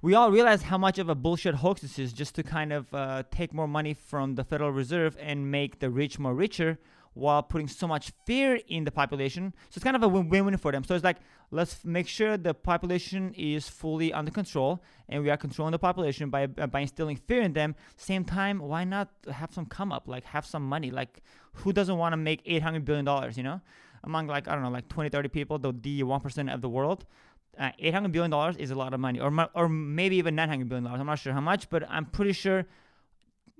We 0.00 0.14
all 0.14 0.30
realize 0.30 0.62
how 0.62 0.78
much 0.78 0.98
of 0.98 1.08
a 1.08 1.14
bullshit 1.14 1.56
hoax 1.56 1.82
this 1.82 1.98
is, 1.98 2.12
just 2.14 2.34
to 2.36 2.42
kind 2.42 2.72
of 2.72 2.94
uh, 2.94 3.24
take 3.30 3.52
more 3.52 3.68
money 3.68 3.92
from 3.92 4.36
the 4.36 4.44
Federal 4.44 4.70
Reserve 4.70 5.16
and 5.20 5.50
make 5.50 5.80
the 5.80 5.90
rich 5.90 6.18
more 6.18 6.34
richer, 6.34 6.78
while 7.18 7.42
putting 7.42 7.66
so 7.66 7.86
much 7.88 8.12
fear 8.24 8.60
in 8.68 8.84
the 8.84 8.90
population. 8.92 9.52
So 9.70 9.78
it's 9.78 9.84
kind 9.84 9.96
of 9.96 10.02
a 10.02 10.08
win-win 10.08 10.56
for 10.56 10.70
them. 10.70 10.84
So 10.84 10.94
it's 10.94 11.04
like 11.04 11.18
let's 11.50 11.84
make 11.84 12.06
sure 12.06 12.36
the 12.36 12.54
population 12.54 13.34
is 13.34 13.68
fully 13.68 14.12
under 14.12 14.30
control, 14.30 14.82
and 15.08 15.22
we 15.22 15.30
are 15.30 15.36
controlling 15.36 15.72
the 15.72 15.78
population 15.78 16.30
by 16.30 16.46
by 16.46 16.80
instilling 16.80 17.16
fear 17.16 17.42
in 17.42 17.52
them. 17.52 17.74
Same 17.96 18.24
time, 18.24 18.60
why 18.60 18.84
not 18.84 19.08
have 19.30 19.52
some 19.52 19.66
come 19.66 19.90
up, 19.92 20.06
like 20.06 20.24
have 20.24 20.46
some 20.46 20.62
money? 20.62 20.90
Like 20.90 21.22
who 21.54 21.72
doesn't 21.72 21.98
want 21.98 22.12
to 22.12 22.16
make 22.16 22.40
800 22.46 22.84
billion 22.84 23.04
dollars? 23.04 23.36
You 23.36 23.42
know, 23.42 23.60
among 24.04 24.28
like 24.28 24.46
I 24.46 24.54
don't 24.54 24.62
know, 24.62 24.70
like 24.70 24.88
20, 24.88 25.10
30 25.10 25.28
people, 25.28 25.58
the 25.58 25.72
the 25.72 26.02
one 26.04 26.20
percent 26.20 26.50
of 26.50 26.60
the 26.60 26.68
world. 26.68 27.04
Uh, 27.58 27.72
800 27.80 28.12
billion 28.12 28.30
dollars 28.30 28.56
is 28.56 28.70
a 28.70 28.76
lot 28.76 28.94
of 28.94 29.00
money, 29.00 29.18
or 29.18 29.32
or 29.54 29.68
maybe 29.68 30.16
even 30.16 30.36
900 30.36 30.68
billion 30.68 30.84
dollars. 30.84 31.00
I'm 31.00 31.06
not 31.06 31.18
sure 31.18 31.32
how 31.32 31.40
much, 31.40 31.68
but 31.68 31.82
I'm 31.90 32.06
pretty 32.06 32.32
sure 32.32 32.64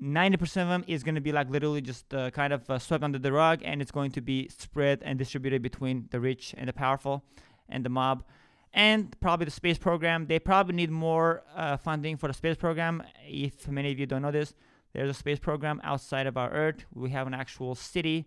90% 0.02 0.42
of 0.62 0.68
them 0.68 0.84
is 0.86 1.02
going 1.02 1.16
to 1.16 1.20
be 1.20 1.32
like 1.32 1.50
literally 1.50 1.80
just 1.80 2.12
uh, 2.14 2.30
kind 2.30 2.52
of 2.52 2.68
uh, 2.70 2.78
swept 2.78 3.02
under 3.02 3.18
the 3.18 3.32
rug 3.32 3.60
and 3.64 3.82
it's 3.82 3.90
going 3.90 4.12
to 4.12 4.20
be 4.20 4.48
spread 4.48 5.02
and 5.04 5.18
distributed 5.18 5.62
between 5.62 6.08
the 6.10 6.20
rich 6.20 6.54
and 6.56 6.68
the 6.68 6.72
powerful 6.72 7.24
and 7.68 7.84
the 7.84 7.88
mob. 7.88 8.22
And 8.72 9.18
probably 9.20 9.46
the 9.46 9.50
space 9.50 9.78
program 9.78 10.26
they 10.26 10.38
probably 10.38 10.74
need 10.74 10.90
more 10.90 11.42
uh, 11.54 11.76
funding 11.76 12.16
for 12.16 12.28
the 12.28 12.34
space 12.34 12.56
program. 12.56 13.02
If 13.26 13.66
many 13.66 13.90
of 13.90 13.98
you 13.98 14.06
don't 14.06 14.22
know 14.22 14.30
this 14.30 14.54
there's 14.92 15.10
a 15.10 15.14
space 15.14 15.38
program 15.38 15.80
outside 15.84 16.26
of 16.26 16.36
our 16.36 16.50
earth. 16.50 16.84
We 16.94 17.10
have 17.10 17.26
an 17.26 17.34
actual 17.34 17.74
city 17.74 18.26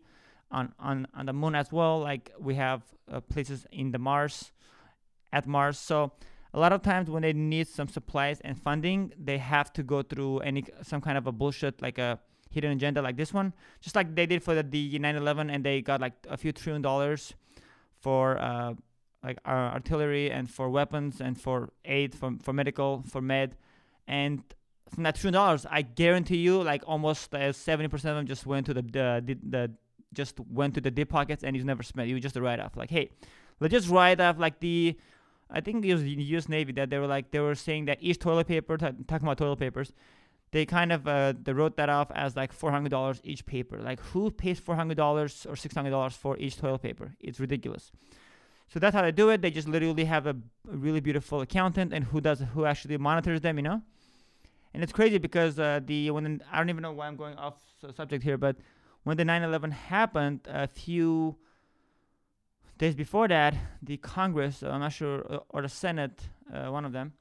on, 0.51 0.73
on, 0.79 1.07
on 1.13 1.25
the 1.25 1.33
moon 1.33 1.55
as 1.55 1.71
well. 1.71 1.99
Like 1.99 2.31
we 2.39 2.55
have 2.55 2.83
uh, 3.11 3.21
places 3.21 3.65
in 3.71 3.91
the 3.91 3.97
mars 3.97 4.51
at 5.33 5.47
mars. 5.47 5.77
So 5.77 6.11
a 6.53 6.59
lot 6.59 6.73
of 6.73 6.81
times 6.81 7.09
when 7.09 7.21
they 7.21 7.33
need 7.33 7.67
some 7.67 7.87
supplies 7.87 8.41
and 8.41 8.59
funding, 8.59 9.13
they 9.17 9.37
have 9.37 9.71
to 9.73 9.83
go 9.83 10.01
through 10.01 10.39
any 10.39 10.65
some 10.81 11.01
kind 11.01 11.17
of 11.17 11.27
a 11.27 11.31
bullshit 11.31 11.81
like 11.81 11.97
a 11.97 12.19
hidden 12.49 12.71
agenda 12.71 13.01
like 13.01 13.15
this 13.15 13.33
one, 13.33 13.53
just 13.79 13.95
like 13.95 14.13
they 14.15 14.25
did 14.25 14.43
for 14.43 14.53
the, 14.53 14.63
the 14.63 14.99
9/11, 14.99 15.53
and 15.53 15.63
they 15.63 15.81
got 15.81 16.01
like 16.01 16.13
a 16.29 16.37
few 16.37 16.51
trillion 16.51 16.81
dollars 16.81 17.33
for 17.99 18.37
uh, 18.39 18.73
like 19.23 19.37
uh, 19.45 19.71
artillery 19.75 20.29
and 20.29 20.49
for 20.49 20.69
weapons 20.69 21.21
and 21.21 21.39
for 21.39 21.69
aid 21.85 22.13
for 22.13 22.33
for 22.41 22.53
medical 22.53 23.03
for 23.07 23.21
med, 23.21 23.55
and 24.07 24.43
from 24.93 25.03
that 25.03 25.15
trillion 25.15 25.33
dollars, 25.33 25.65
I 25.69 25.83
guarantee 25.83 26.37
you, 26.37 26.61
like 26.61 26.83
almost 26.85 27.33
uh, 27.33 27.53
seventy 27.53 27.87
percent 27.87 28.11
of 28.11 28.17
them 28.17 28.27
just 28.27 28.45
went 28.45 28.65
to 28.65 28.73
the 28.73 28.81
the, 28.81 29.23
the, 29.25 29.37
the 29.49 29.71
just 30.13 30.39
went 30.39 30.73
to 30.75 30.81
the 30.81 30.91
deep 30.91 31.09
pockets 31.09 31.43
and 31.43 31.55
he's 31.55 31.65
never 31.65 31.83
spent. 31.83 32.09
You 32.09 32.19
just 32.19 32.35
a 32.35 32.41
write 32.41 32.59
off. 32.59 32.75
Like, 32.75 32.89
hey, 32.89 33.11
let's 33.59 33.71
just 33.71 33.89
write 33.89 34.19
off 34.19 34.37
like 34.37 34.59
the 34.59 34.97
I 35.51 35.61
think 35.61 35.85
it 35.85 35.93
was 35.93 36.03
the 36.03 36.09
U.S. 36.09 36.47
Navy 36.47 36.71
that 36.73 36.89
they 36.89 36.97
were 36.97 37.07
like 37.07 37.31
they 37.31 37.39
were 37.39 37.55
saying 37.55 37.85
that 37.85 37.97
each 38.01 38.19
toilet 38.19 38.47
paper, 38.47 38.77
t- 38.77 38.85
talking 39.07 39.27
about 39.27 39.37
toilet 39.37 39.59
papers, 39.59 39.93
they 40.51 40.65
kind 40.65 40.91
of 40.91 41.07
uh, 41.07 41.33
they 41.41 41.53
wrote 41.53 41.77
that 41.77 41.89
off 41.89 42.11
as 42.13 42.35
like 42.35 42.53
four 42.53 42.71
hundred 42.71 42.89
dollars 42.89 43.21
each 43.23 43.45
paper. 43.45 43.77
Like 43.77 43.99
who 43.99 44.31
pays 44.31 44.59
four 44.59 44.75
hundred 44.75 44.97
dollars 44.97 45.45
or 45.49 45.55
six 45.55 45.75
hundred 45.75 45.91
dollars 45.91 46.13
for 46.13 46.37
each 46.37 46.57
toilet 46.57 46.81
paper? 46.81 47.15
It's 47.19 47.39
ridiculous. 47.39 47.91
So 48.67 48.79
that's 48.79 48.95
how 48.95 49.01
they 49.01 49.11
do 49.11 49.29
it. 49.29 49.41
They 49.41 49.51
just 49.51 49.67
literally 49.67 50.05
have 50.05 50.27
a, 50.27 50.35
really 50.65 51.01
beautiful 51.01 51.41
accountant 51.41 51.91
and 51.91 52.05
who 52.05 52.21
does 52.21 52.41
who 52.53 52.63
actually 52.65 52.97
monitors 52.97 53.41
them, 53.41 53.57
you 53.57 53.63
know. 53.63 53.81
And 54.73 54.81
it's 54.81 54.93
crazy 54.93 55.17
because 55.17 55.59
uh, 55.59 55.81
the 55.85 56.11
when 56.11 56.41
I 56.49 56.57
don't 56.57 56.69
even 56.69 56.81
know 56.81 56.93
why 56.93 57.07
I'm 57.07 57.17
going 57.17 57.35
off 57.35 57.55
subject 57.95 58.23
here, 58.23 58.37
but 58.37 58.55
when 59.03 59.17
the 59.17 59.23
9/11 59.23 59.71
happened, 59.71 60.41
a 60.47 60.67
few 60.67 61.35
days 62.81 62.95
before 62.95 63.27
that, 63.27 63.53
the 63.83 63.97
Congress, 63.97 64.63
uh, 64.63 64.71
I'm 64.71 64.81
not 64.81 64.91
sure, 64.91 65.19
uh, 65.31 65.39
or 65.49 65.61
the 65.61 65.69
Senate, 65.69 66.19
uh, 66.51 66.67
one 66.77 66.83
of 66.83 66.91
them, 66.91 67.13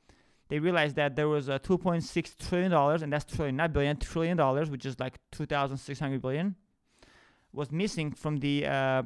they 0.48 0.58
realized 0.58 0.96
that 0.96 1.14
there 1.16 1.28
was 1.28 1.48
a 1.48 1.58
2.6 1.58 2.48
trillion 2.48 2.70
dollars, 2.70 3.02
and 3.02 3.12
that's 3.12 3.26
trillion, 3.32 3.56
not 3.56 3.72
billion, 3.72 3.96
trillion 3.98 4.36
dollars, 4.36 4.70
which 4.70 4.84
is 4.86 4.98
like 4.98 5.18
2,600 5.32 6.20
billion, 6.20 6.56
was 7.52 7.70
missing 7.70 8.10
from 8.10 8.38
the 8.38 8.66
uh, 8.66 9.02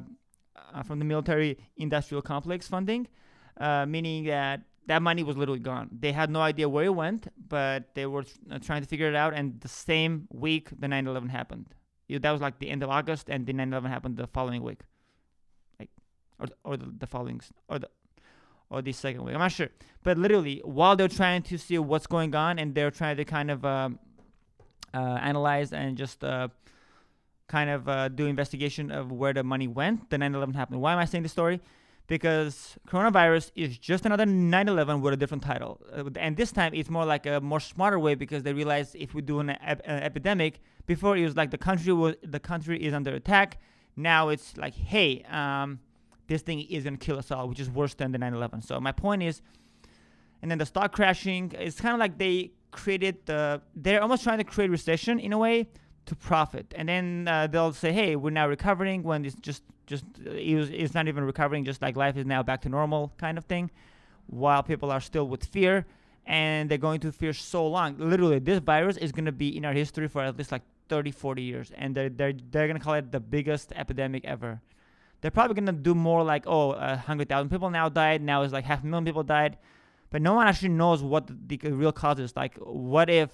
uh, 0.73 0.83
from 0.83 0.97
the 0.99 1.05
military 1.05 1.57
industrial 1.75 2.21
complex 2.21 2.67
funding, 2.67 3.07
uh, 3.59 3.85
meaning 3.85 4.23
that 4.25 4.61
that 4.87 5.01
money 5.01 5.23
was 5.23 5.35
literally 5.35 5.59
gone. 5.59 5.89
They 5.91 6.13
had 6.13 6.29
no 6.29 6.41
idea 6.41 6.69
where 6.69 6.85
it 6.85 6.95
went, 6.95 7.27
but 7.55 7.93
they 7.95 8.05
were 8.05 8.23
trying 8.61 8.81
to 8.81 8.87
figure 8.87 9.09
it 9.09 9.15
out. 9.15 9.33
And 9.33 9.59
the 9.59 9.67
same 9.67 10.27
week, 10.31 10.69
the 10.79 10.87
9/11 10.87 11.29
happened. 11.29 11.67
that 12.23 12.31
was 12.31 12.41
like 12.47 12.59
the 12.59 12.69
end 12.69 12.81
of 12.83 12.89
August, 12.89 13.29
and 13.29 13.45
the 13.45 13.53
9/11 13.53 13.89
happened 13.95 14.15
the 14.17 14.27
following 14.27 14.63
week, 14.69 14.81
or 16.39 16.47
or 16.63 16.77
the, 16.77 16.85
the 16.97 17.07
following 17.07 17.41
or 17.67 17.79
the 17.79 17.89
or 18.69 18.81
the 18.81 18.91
second 18.91 19.23
week. 19.23 19.33
I'm 19.33 19.39
not 19.39 19.51
sure, 19.51 19.69
but 20.03 20.17
literally 20.17 20.61
while 20.63 20.95
they're 20.95 21.07
trying 21.07 21.43
to 21.43 21.57
see 21.57 21.77
what's 21.77 22.07
going 22.07 22.35
on 22.35 22.59
and 22.59 22.73
they're 22.73 22.91
trying 22.91 23.17
to 23.17 23.25
kind 23.25 23.51
of 23.51 23.65
um, 23.65 23.99
uh, 24.93 24.97
analyze 24.97 25.71
and 25.73 25.97
just 25.97 26.23
uh, 26.23 26.47
kind 27.47 27.69
of 27.69 27.87
uh, 27.87 28.07
do 28.09 28.25
investigation 28.25 28.91
of 28.91 29.11
where 29.11 29.33
the 29.33 29.43
money 29.43 29.67
went, 29.67 30.09
the 30.09 30.17
9/11 30.17 30.55
happened. 30.55 30.81
Why 30.81 30.93
am 30.93 30.99
I 30.99 31.05
saying 31.05 31.23
this 31.23 31.31
story? 31.31 31.61
Because 32.07 32.77
coronavirus 32.87 33.51
is 33.55 33.79
just 33.79 34.05
another 34.05 34.25
9/11 34.25 35.01
with 35.01 35.13
a 35.13 35.17
different 35.17 35.43
title, 35.43 35.81
uh, 35.95 36.09
and 36.17 36.37
this 36.37 36.51
time 36.51 36.73
it's 36.73 36.89
more 36.89 37.05
like 37.05 37.25
a 37.25 37.41
more 37.41 37.59
smarter 37.59 37.99
way 37.99 38.15
because 38.15 38.43
they 38.43 38.53
realize 38.53 38.95
if 38.95 39.13
we 39.13 39.21
do 39.21 39.39
an, 39.39 39.49
ep- 39.49 39.81
an 39.85 40.03
epidemic, 40.03 40.59
before 40.85 41.17
it 41.17 41.23
was 41.23 41.35
like 41.35 41.51
the 41.51 41.57
country 41.57 41.93
was 41.93 42.15
the 42.23 42.39
country 42.39 42.83
is 42.83 42.93
under 42.93 43.13
attack. 43.13 43.59
Now 43.95 44.29
it's 44.29 44.57
like, 44.57 44.75
hey, 44.75 45.23
um, 45.23 45.79
this 46.27 46.41
thing 46.41 46.61
is 46.61 46.83
gonna 46.83 46.97
kill 46.97 47.17
us 47.17 47.31
all, 47.31 47.47
which 47.47 47.59
is 47.59 47.69
worse 47.69 47.93
than 47.93 48.11
the 48.11 48.17
9/11. 48.17 48.61
So 48.63 48.79
my 48.79 48.91
point 48.91 49.23
is, 49.23 49.41
and 50.41 50.51
then 50.51 50.57
the 50.57 50.65
stock 50.65 50.91
crashing. 50.91 51.51
It's 51.57 51.79
kind 51.79 51.93
of 51.93 51.99
like 51.99 52.17
they 52.17 52.51
created 52.71 53.25
the. 53.25 53.61
They're 53.75 54.01
almost 54.01 54.23
trying 54.23 54.37
to 54.37 54.43
create 54.43 54.69
recession 54.69 55.19
in 55.19 55.33
a 55.33 55.37
way 55.37 55.67
to 56.05 56.15
profit, 56.15 56.73
and 56.75 56.87
then 56.87 57.27
uh, 57.27 57.47
they'll 57.47 57.73
say, 57.73 57.91
"Hey, 57.91 58.15
we're 58.15 58.29
now 58.29 58.47
recovering." 58.47 59.03
When 59.03 59.25
it's 59.25 59.35
just 59.35 59.63
just 59.87 60.05
uh, 60.25 60.31
it 60.31 60.55
was, 60.55 60.69
it's 60.69 60.93
not 60.93 61.07
even 61.07 61.23
recovering. 61.23 61.65
Just 61.65 61.81
like 61.81 61.95
life 61.95 62.17
is 62.17 62.25
now 62.25 62.43
back 62.43 62.61
to 62.61 62.69
normal, 62.69 63.13
kind 63.17 63.37
of 63.37 63.45
thing. 63.45 63.71
While 64.27 64.63
people 64.63 64.91
are 64.91 65.01
still 65.01 65.27
with 65.27 65.45
fear, 65.45 65.85
and 66.25 66.69
they're 66.69 66.77
going 66.77 66.99
to 67.01 67.11
fear 67.11 67.33
so 67.33 67.67
long. 67.67 67.97
Literally, 67.97 68.39
this 68.39 68.59
virus 68.59 68.97
is 68.97 69.11
gonna 69.11 69.31
be 69.31 69.55
in 69.55 69.65
our 69.65 69.73
history 69.73 70.07
for 70.07 70.21
at 70.21 70.37
least 70.37 70.51
like 70.51 70.63
30, 70.89 71.11
40 71.11 71.41
years, 71.41 71.71
and 71.75 71.95
they're 71.95 72.09
they're 72.09 72.33
they're 72.51 72.67
gonna 72.67 72.79
call 72.79 72.95
it 72.95 73.11
the 73.11 73.19
biggest 73.19 73.71
epidemic 73.75 74.25
ever. 74.25 74.61
They're 75.25 75.31
probably 75.31 75.55
gonna 75.55 75.71
do 75.71 75.95
more 75.95 76.21
like, 76.23 76.43
oh, 76.45 76.73
a 76.73 76.97
hundred 76.97 77.29
thousand 77.29 77.49
people 77.49 77.71
now 77.71 77.89
died. 77.89 78.21
Now 78.21 78.43
it's 78.43 78.53
like 78.53 78.65
half 78.65 78.83
a 78.83 78.85
million 78.85 79.05
people 79.05 79.23
died 79.23 79.57
but 80.15 80.21
no 80.21 80.33
one 80.33 80.47
actually 80.47 80.69
knows 80.69 81.03
what 81.03 81.27
the, 81.27 81.57
real 81.57 81.91
cause 81.91 82.19
is. 82.19 82.37
Like, 82.37 82.55
what 82.57 83.09
if? 83.09 83.29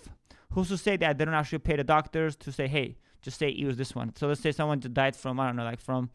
Who's 0.53 0.69
to 0.69 0.77
say 0.77 0.97
that 0.97 1.17
they 1.17 1.25
don't 1.25 1.33
actually 1.33 1.59
pay 1.59 1.75
the 1.75 1.83
doctors 1.83 2.35
to 2.37 2.51
say, 2.51 2.67
hey, 2.67 2.97
just 3.21 3.37
say 3.37 3.49
it 3.49 3.67
was 3.67 3.77
this 3.77 3.93
one. 3.93 4.15
So 4.15 4.27
let's 4.27 4.41
say 4.41 4.51
someone 4.51 4.79
just 4.79 4.95
died 4.95 5.15
from 5.15 5.39
I 5.39 5.45
don't 5.45 5.57
know, 5.57 5.63
like 5.63 5.79
from 5.79 6.09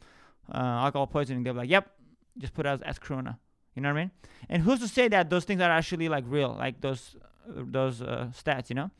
uh, 0.52 0.58
alcohol 0.58 1.06
poisoning. 1.06 1.44
They're 1.44 1.52
like, 1.52 1.70
yep, 1.70 1.92
just 2.36 2.52
put 2.52 2.66
as, 2.66 2.82
as 2.82 2.98
corona. 2.98 3.38
You 3.76 3.82
know 3.82 3.90
what 3.90 3.98
I 3.98 4.02
mean? 4.02 4.10
And 4.48 4.62
who's 4.62 4.80
to 4.80 4.88
say 4.88 5.06
that 5.06 5.30
those 5.30 5.44
things 5.44 5.60
are 5.60 5.70
actually 5.70 6.08
like 6.08 6.24
real, 6.26 6.54
like 6.58 6.80
those 6.80 7.14
uh, 7.48 7.62
those 7.64 8.02
uh, 8.02 8.30
stats, 8.36 8.68
you 8.68 8.74
know? 8.74 8.90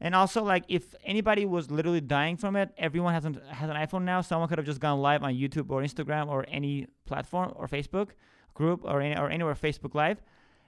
And 0.00 0.14
also, 0.14 0.42
like, 0.42 0.64
if 0.68 0.94
anybody 1.04 1.46
was 1.46 1.70
literally 1.70 2.00
dying 2.00 2.36
from 2.36 2.56
it, 2.56 2.70
everyone 2.76 3.14
has 3.14 3.24
an, 3.24 3.40
has 3.48 3.70
an 3.70 3.76
iPhone 3.76 4.02
now. 4.02 4.20
Someone 4.20 4.48
could 4.48 4.58
have 4.58 4.66
just 4.66 4.80
gone 4.80 5.00
live 5.00 5.22
on 5.22 5.34
YouTube 5.34 5.70
or 5.70 5.82
Instagram 5.82 6.28
or 6.28 6.44
any 6.48 6.88
platform 7.06 7.52
or 7.56 7.66
Facebook 7.68 8.10
group 8.54 8.80
or 8.84 9.00
any, 9.00 9.18
or 9.18 9.30
anywhere 9.30 9.54
Facebook 9.54 9.94
Live 9.94 10.20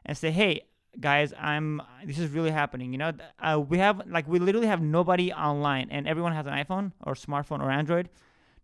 and 0.04 0.16
say, 0.16 0.30
"Hey, 0.30 0.62
guys, 1.00 1.32
I'm 1.38 1.82
this 2.04 2.18
is 2.18 2.30
really 2.30 2.50
happening." 2.50 2.92
You 2.92 2.98
know, 2.98 3.12
uh, 3.40 3.60
we 3.60 3.78
have 3.78 4.02
like 4.06 4.28
we 4.28 4.38
literally 4.38 4.66
have 4.66 4.82
nobody 4.82 5.32
online, 5.32 5.88
and 5.90 6.06
everyone 6.06 6.32
has 6.32 6.46
an 6.46 6.52
iPhone 6.52 6.92
or 7.04 7.14
smartphone 7.14 7.60
or 7.60 7.70
Android. 7.70 8.08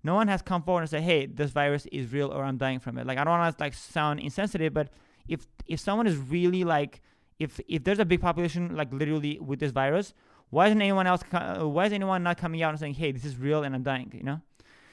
No 0.05 0.15
one 0.15 0.29
has 0.29 0.43
come 0.43 0.63
forward 0.63 0.83
and 0.83 0.91
say, 0.91 1.01
"Hey, 1.01 1.27
this 1.27 1.51
virus 1.51 1.87
is 1.87 2.13
real," 2.13 2.33
or 2.33 2.45
"I'm 2.45 2.57
dying 2.57 2.81
from 2.81 2.99
it." 2.99 3.07
Like 3.07 3.19
I 3.19 3.25
don't 3.25 3.39
want 3.39 3.57
to 3.57 3.63
like 3.63 3.75
sound 3.75 4.21
insensitive, 4.21 4.73
but 4.75 4.89
if 5.29 5.47
if 5.67 5.81
someone 5.81 6.07
is 6.07 6.17
really 6.17 6.65
like 6.65 7.01
if 7.39 7.61
if 7.69 7.85
there's 7.85 7.99
a 7.99 8.05
big 8.05 8.21
population 8.21 8.77
like 8.77 8.93
literally 8.93 9.39
with 9.41 9.61
this 9.61 9.73
virus, 9.73 10.15
why 10.53 10.67
isn't 10.69 10.81
anyone 10.83 11.07
else? 11.07 11.23
uh, 11.33 11.67
Why 11.77 11.87
is 11.87 11.93
anyone 11.95 12.23
not 12.23 12.37
coming 12.37 12.63
out 12.63 12.71
and 12.75 12.79
saying, 12.79 12.95
"Hey, 12.95 13.11
this 13.11 13.25
is 13.25 13.37
real 13.47 13.61
and 13.65 13.75
I'm 13.75 13.83
dying"? 13.83 14.11
You 14.15 14.23
know, 14.29 14.39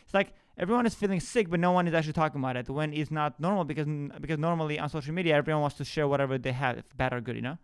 it's 0.05 0.13
like 0.13 0.29
everyone 0.57 0.85
is 0.85 0.95
feeling 0.95 1.19
sick, 1.19 1.49
but 1.49 1.59
no 1.59 1.71
one 1.73 1.85
is 1.89 1.93
actually 1.93 2.13
talking 2.13 2.39
about 2.43 2.55
it 2.55 2.69
when 2.69 2.93
it's 2.93 3.11
not 3.11 3.39
normal 3.39 3.63
because 3.71 3.87
because 4.23 4.39
normally 4.39 4.79
on 4.79 4.87
social 4.97 5.13
media 5.13 5.35
everyone 5.35 5.61
wants 5.61 5.77
to 5.81 5.85
share 5.93 6.07
whatever 6.07 6.37
they 6.37 6.53
have, 6.53 6.83
bad 6.95 7.11
or 7.13 7.21
good. 7.21 7.35
You 7.35 7.41
know, 7.49 7.57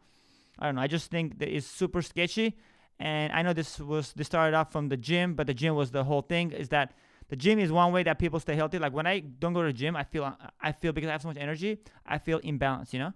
I 0.59 0.65
don't 0.65 0.75
know. 0.75 0.81
I 0.81 0.87
just 0.87 1.09
think 1.09 1.39
that 1.39 1.49
it's 1.55 1.65
super 1.81 2.01
sketchy, 2.01 2.57
and 2.99 3.31
I 3.31 3.41
know 3.43 3.53
this 3.53 3.79
was 3.79 4.11
this 4.13 4.27
started 4.27 4.53
off 4.59 4.71
from 4.73 4.89
the 4.89 4.97
gym, 4.97 5.33
but 5.33 5.47
the 5.47 5.53
gym 5.61 5.73
was 5.75 5.91
the 5.91 6.03
whole 6.03 6.21
thing. 6.33 6.51
Is 6.51 6.69
that 6.69 6.87
the 7.29 7.37
gym 7.37 7.59
is 7.59 7.71
one 7.71 7.93
way 7.95 8.03
that 8.03 8.19
people 8.19 8.39
stay 8.41 8.55
healthy. 8.55 8.77
Like 8.77 8.93
when 8.93 9.07
I 9.07 9.19
don't 9.21 9.53
go 9.53 9.61
to 9.61 9.67
the 9.67 9.79
gym, 9.83 9.95
I 9.95 10.03
feel 10.03 10.23
I 10.61 10.71
feel 10.73 10.91
because 10.91 11.07
I 11.07 11.13
have 11.13 11.21
so 11.21 11.29
much 11.29 11.37
energy, 11.47 11.79
I 12.05 12.17
feel 12.17 12.39
imbalanced. 12.41 12.91
You 12.91 12.99
know. 12.99 13.13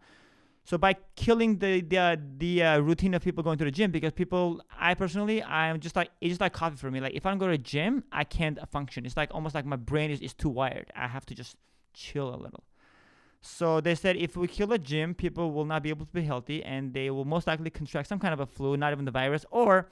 So 0.65 0.77
by 0.77 0.95
killing 1.15 1.57
the 1.57 1.81
the 1.81 1.97
uh, 1.97 2.15
the 2.37 2.63
uh, 2.63 2.79
routine 2.79 3.13
of 3.15 3.23
people 3.23 3.43
going 3.43 3.57
to 3.57 3.65
the 3.65 3.71
gym, 3.71 3.91
because 3.91 4.13
people, 4.13 4.61
I 4.79 4.93
personally, 4.93 5.41
I'm 5.43 5.79
just 5.79 5.95
like 5.95 6.11
it's 6.21 6.29
just 6.29 6.41
like 6.41 6.53
coffee 6.53 6.77
for 6.77 6.91
me. 6.91 6.99
Like 6.99 7.13
if 7.13 7.25
I 7.25 7.29
don't 7.29 7.39
go 7.39 7.47
to 7.47 7.53
the 7.53 7.57
gym, 7.57 8.03
I 8.11 8.23
can't 8.23 8.59
function. 8.69 9.05
It's 9.05 9.17
like 9.17 9.33
almost 9.33 9.55
like 9.55 9.65
my 9.65 9.77
brain 9.77 10.11
is, 10.11 10.21
is 10.21 10.33
too 10.33 10.49
wired. 10.49 10.91
I 10.95 11.07
have 11.07 11.25
to 11.27 11.35
just 11.35 11.55
chill 11.93 12.29
a 12.33 12.37
little. 12.37 12.63
So 13.41 13.79
they 13.79 13.95
said 13.95 14.17
if 14.17 14.35
we 14.35 14.47
kill 14.47 14.67
the 14.67 14.77
gym, 14.77 15.15
people 15.15 15.51
will 15.51 15.65
not 15.65 15.81
be 15.81 15.89
able 15.89 16.05
to 16.05 16.13
be 16.13 16.23
healthy, 16.23 16.63
and 16.63 16.93
they 16.93 17.09
will 17.09 17.25
most 17.25 17.47
likely 17.47 17.69
contract 17.69 18.07
some 18.07 18.19
kind 18.19 18.33
of 18.33 18.39
a 18.39 18.45
flu, 18.45 18.77
not 18.77 18.91
even 18.91 19.05
the 19.05 19.11
virus, 19.11 19.45
or 19.49 19.89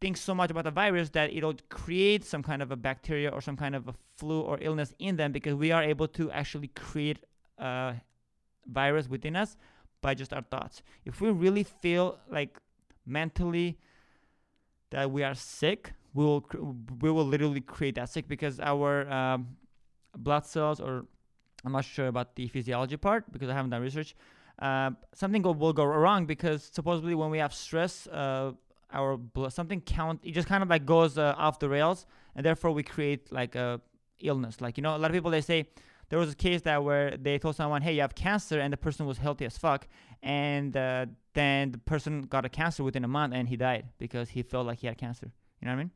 think 0.00 0.16
so 0.16 0.34
much 0.34 0.50
about 0.50 0.64
the 0.64 0.70
virus 0.70 1.10
that 1.10 1.32
it'll 1.32 1.54
create 1.68 2.24
some 2.24 2.42
kind 2.42 2.62
of 2.62 2.70
a 2.70 2.76
bacteria 2.76 3.30
or 3.30 3.40
some 3.40 3.56
kind 3.56 3.74
of 3.74 3.88
a 3.88 3.94
flu 4.16 4.40
or 4.40 4.58
illness 4.60 4.94
in 4.98 5.16
them 5.16 5.32
because 5.32 5.54
we 5.54 5.72
are 5.72 5.82
able 5.82 6.06
to 6.06 6.30
actually 6.30 6.68
create 6.68 7.18
a 7.58 7.94
virus 8.66 9.08
within 9.08 9.36
us 9.36 9.56
by 10.00 10.14
just 10.14 10.32
our 10.32 10.42
thoughts. 10.42 10.82
If 11.04 11.20
we 11.20 11.30
really 11.30 11.64
feel 11.64 12.18
like 12.30 12.58
mentally 13.04 13.78
that 14.90 15.10
we 15.10 15.22
are 15.22 15.34
sick, 15.34 15.92
we 16.14 16.24
will 16.24 16.44
we 17.00 17.10
will 17.10 17.26
literally 17.26 17.60
create 17.60 17.94
that 17.96 18.08
sick 18.08 18.28
because 18.28 18.60
our 18.60 19.08
um, 19.10 19.56
blood 20.16 20.46
cells 20.46 20.80
or 20.80 21.06
I'm 21.64 21.72
not 21.72 21.84
sure 21.84 22.06
about 22.06 22.36
the 22.36 22.48
physiology 22.48 22.96
part 22.96 23.30
because 23.32 23.48
I 23.48 23.54
haven't 23.54 23.70
done 23.70 23.82
research. 23.82 24.14
Uh, 24.58 24.90
something 25.14 25.42
go, 25.42 25.52
will 25.52 25.72
go 25.72 25.84
wrong 25.84 26.24
because 26.24 26.70
supposedly 26.72 27.14
when 27.14 27.30
we 27.30 27.38
have 27.38 27.52
stress, 27.52 28.06
uh, 28.06 28.52
our 28.92 29.16
blood 29.16 29.52
something 29.52 29.80
count 29.80 30.20
it 30.22 30.32
just 30.32 30.46
kind 30.46 30.62
of 30.62 30.70
like 30.70 30.86
goes 30.86 31.18
uh, 31.18 31.34
off 31.36 31.58
the 31.58 31.68
rails 31.68 32.06
and 32.36 32.46
therefore 32.46 32.70
we 32.70 32.82
create 32.82 33.30
like 33.32 33.54
a 33.54 33.80
illness. 34.20 34.60
Like 34.60 34.78
you 34.78 34.82
know, 34.82 34.96
a 34.96 34.98
lot 34.98 35.10
of 35.10 35.12
people 35.12 35.30
they 35.30 35.40
say 35.40 35.68
there 36.08 36.18
was 36.18 36.32
a 36.32 36.36
case 36.36 36.62
that 36.62 36.82
where 36.84 37.16
they 37.16 37.38
told 37.38 37.56
someone, 37.56 37.82
"Hey, 37.82 37.94
you 37.94 38.00
have 38.00 38.14
cancer," 38.14 38.60
and 38.60 38.72
the 38.72 38.76
person 38.76 39.06
was 39.06 39.18
healthy 39.18 39.44
as 39.44 39.58
fuck, 39.58 39.88
and 40.22 40.76
uh, 40.76 41.06
then 41.34 41.72
the 41.72 41.78
person 41.78 42.22
got 42.22 42.44
a 42.44 42.48
cancer 42.48 42.82
within 42.84 43.04
a 43.04 43.08
month 43.08 43.34
and 43.34 43.48
he 43.48 43.56
died 43.56 43.86
because 43.98 44.30
he 44.30 44.42
felt 44.42 44.66
like 44.66 44.78
he 44.80 44.86
had 44.86 44.98
cancer. 44.98 45.30
You 45.60 45.66
know 45.66 45.72
what 45.72 45.80
I 45.80 45.82
mean? 45.84 45.90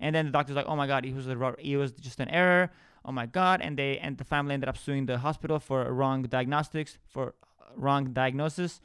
And 0.00 0.14
then 0.14 0.26
the 0.26 0.32
doctor's 0.32 0.56
like, 0.56 0.66
"Oh 0.66 0.76
my 0.76 0.86
god, 0.86 1.04
it 1.04 1.14
was 1.14 1.28
a 1.28 1.54
it 1.58 1.76
was 1.76 1.92
just 1.92 2.20
an 2.20 2.28
error." 2.28 2.70
Oh 3.04 3.12
my 3.12 3.26
god, 3.26 3.60
and 3.60 3.78
they 3.78 3.98
and 3.98 4.18
the 4.18 4.24
family 4.24 4.54
ended 4.54 4.68
up 4.68 4.76
suing 4.76 5.06
the 5.06 5.18
hospital 5.18 5.58
for 5.58 5.92
wrong 5.92 6.22
diagnostics 6.22 6.98
for 7.06 7.34
wrong 7.76 8.12
diagnosis. 8.12 8.80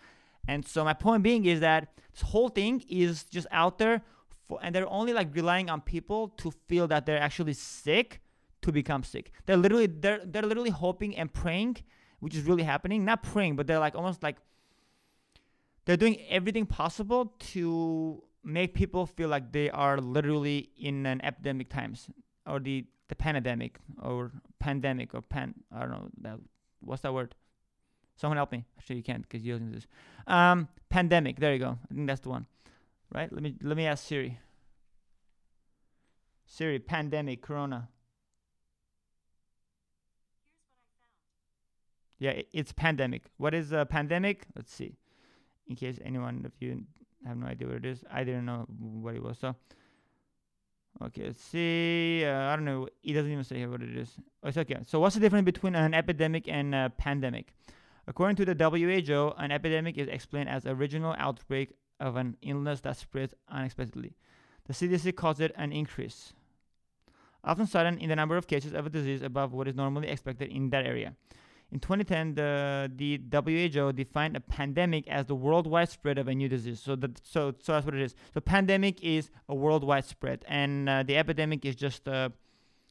And 0.47 0.65
so 0.65 0.83
my 0.83 0.93
point 0.93 1.23
being 1.23 1.45
is 1.45 1.59
that 1.59 1.89
this 2.13 2.21
whole 2.21 2.49
thing 2.49 2.83
is 2.87 3.23
just 3.23 3.47
out 3.51 3.77
there, 3.77 4.01
for, 4.47 4.59
and 4.61 4.73
they're 4.73 4.89
only 4.89 5.13
like 5.13 5.33
relying 5.35 5.69
on 5.69 5.81
people 5.81 6.29
to 6.37 6.51
feel 6.67 6.87
that 6.87 7.05
they're 7.05 7.19
actually 7.19 7.53
sick 7.53 8.20
to 8.61 8.71
become 8.71 9.03
sick. 9.03 9.31
They're 9.45 9.57
literally 9.57 9.87
they're 9.87 10.21
they're 10.23 10.43
literally 10.43 10.69
hoping 10.69 11.15
and 11.17 11.31
praying, 11.33 11.77
which 12.19 12.35
is 12.35 12.43
really 12.43 12.63
happening. 12.63 13.05
Not 13.05 13.23
praying, 13.23 13.55
but 13.55 13.67
they're 13.67 13.79
like 13.79 13.95
almost 13.95 14.23
like 14.23 14.37
they're 15.85 15.97
doing 15.97 16.17
everything 16.29 16.65
possible 16.65 17.33
to 17.53 18.23
make 18.43 18.73
people 18.73 19.05
feel 19.05 19.29
like 19.29 19.51
they 19.51 19.69
are 19.69 19.99
literally 19.99 20.69
in 20.77 21.05
an 21.05 21.23
epidemic 21.23 21.69
times 21.69 22.09
or 22.45 22.59
the 22.59 22.85
the 23.07 23.15
pandemic 23.15 23.77
or 24.01 24.31
pandemic 24.59 25.13
or 25.13 25.21
pan 25.21 25.53
I 25.71 25.81
don't 25.81 25.91
know 25.91 26.09
that 26.21 26.39
what's 26.79 27.01
that 27.01 27.13
word. 27.13 27.35
Someone 28.15 28.37
help 28.37 28.51
me. 28.51 28.65
Actually, 28.77 28.97
you 28.97 29.03
can't 29.03 29.23
because 29.23 29.43
you're 29.43 29.55
using 29.57 29.71
this. 29.71 29.87
Um, 30.27 30.67
pandemic. 30.89 31.39
There 31.39 31.53
you 31.53 31.59
go. 31.59 31.79
I 31.89 31.93
think 31.93 32.07
that's 32.07 32.21
the 32.21 32.29
one. 32.29 32.45
Right? 33.13 33.31
Let 33.31 33.41
me 33.41 33.55
let 33.61 33.75
me 33.75 33.85
ask 33.85 34.05
Siri. 34.05 34.39
Siri, 36.45 36.79
pandemic, 36.79 37.41
corona. 37.41 37.89
Yeah, 42.21 42.39
it's 42.53 42.71
pandemic. 42.71 43.23
What 43.37 43.55
is 43.55 43.71
a 43.71 43.83
pandemic? 43.83 44.45
Let's 44.55 44.71
see. 44.71 44.93
In 45.67 45.75
case 45.75 45.97
anyone 46.05 46.43
of 46.45 46.51
you 46.59 46.83
have 47.25 47.35
no 47.35 47.47
idea 47.47 47.67
what 47.67 47.77
it 47.77 47.85
is, 47.85 48.03
I 48.11 48.23
didn't 48.23 48.45
know 48.45 48.67
what 48.77 49.15
it 49.15 49.23
was. 49.23 49.39
So, 49.39 49.55
okay, 51.01 51.25
let's 51.25 51.41
see. 51.41 52.23
Uh, 52.23 52.51
I 52.51 52.55
don't 52.55 52.65
know. 52.65 52.87
It 53.01 53.13
doesn't 53.13 53.31
even 53.31 53.43
say 53.43 53.55
here 53.55 53.71
what 53.71 53.81
it 53.81 53.97
is. 53.97 54.11
Oh, 54.43 54.49
it's 54.49 54.57
okay. 54.57 54.77
So, 54.85 54.99
what's 54.99 55.15
the 55.15 55.19
difference 55.19 55.45
between 55.45 55.73
an 55.73 55.95
epidemic 55.95 56.47
and 56.47 56.75
a 56.75 56.93
pandemic? 56.95 57.55
According 58.05 58.35
to 58.35 58.45
the 58.45 58.53
WHO, 58.53 59.33
an 59.41 59.51
epidemic 59.51 59.97
is 59.97 60.07
explained 60.07 60.47
as 60.47 60.67
a 60.67 60.75
regional 60.75 61.15
outbreak 61.17 61.73
of 61.99 62.17
an 62.17 62.37
illness 62.43 62.81
that 62.81 62.97
spreads 62.97 63.33
unexpectedly. 63.49 64.13
The 64.67 64.73
CDC 64.73 65.15
calls 65.15 65.39
it 65.39 65.53
an 65.55 65.71
increase, 65.71 66.33
often 67.43 67.65
sudden 67.65 67.97
in 67.97 68.09
the 68.09 68.15
number 68.15 68.37
of 68.37 68.45
cases 68.45 68.73
of 68.73 68.85
a 68.85 68.91
disease 68.91 69.23
above 69.23 69.53
what 69.53 69.67
is 69.67 69.73
normally 69.73 70.09
expected 70.09 70.51
in 70.51 70.69
that 70.69 70.85
area. 70.85 71.15
In 71.71 71.79
2010, 71.79 72.35
the, 72.35 72.91
the 72.97 73.71
WHO 73.73 73.93
defined 73.93 74.35
a 74.35 74.41
pandemic 74.41 75.07
as 75.07 75.25
the 75.25 75.35
worldwide 75.35 75.87
spread 75.87 76.17
of 76.17 76.27
a 76.27 76.35
new 76.35 76.49
disease. 76.49 76.81
So 76.81 76.97
that 76.97 77.25
so 77.25 77.53
so 77.61 77.71
that's 77.71 77.85
what 77.85 77.95
it 77.95 78.01
is. 78.01 78.13
So 78.33 78.41
pandemic 78.41 79.01
is 79.01 79.29
a 79.47 79.55
worldwide 79.55 80.03
spread, 80.03 80.43
and 80.49 80.89
uh, 80.89 81.03
the 81.03 81.15
epidemic 81.17 81.65
is 81.65 81.75
just 81.75 82.09
uh, 82.09 82.29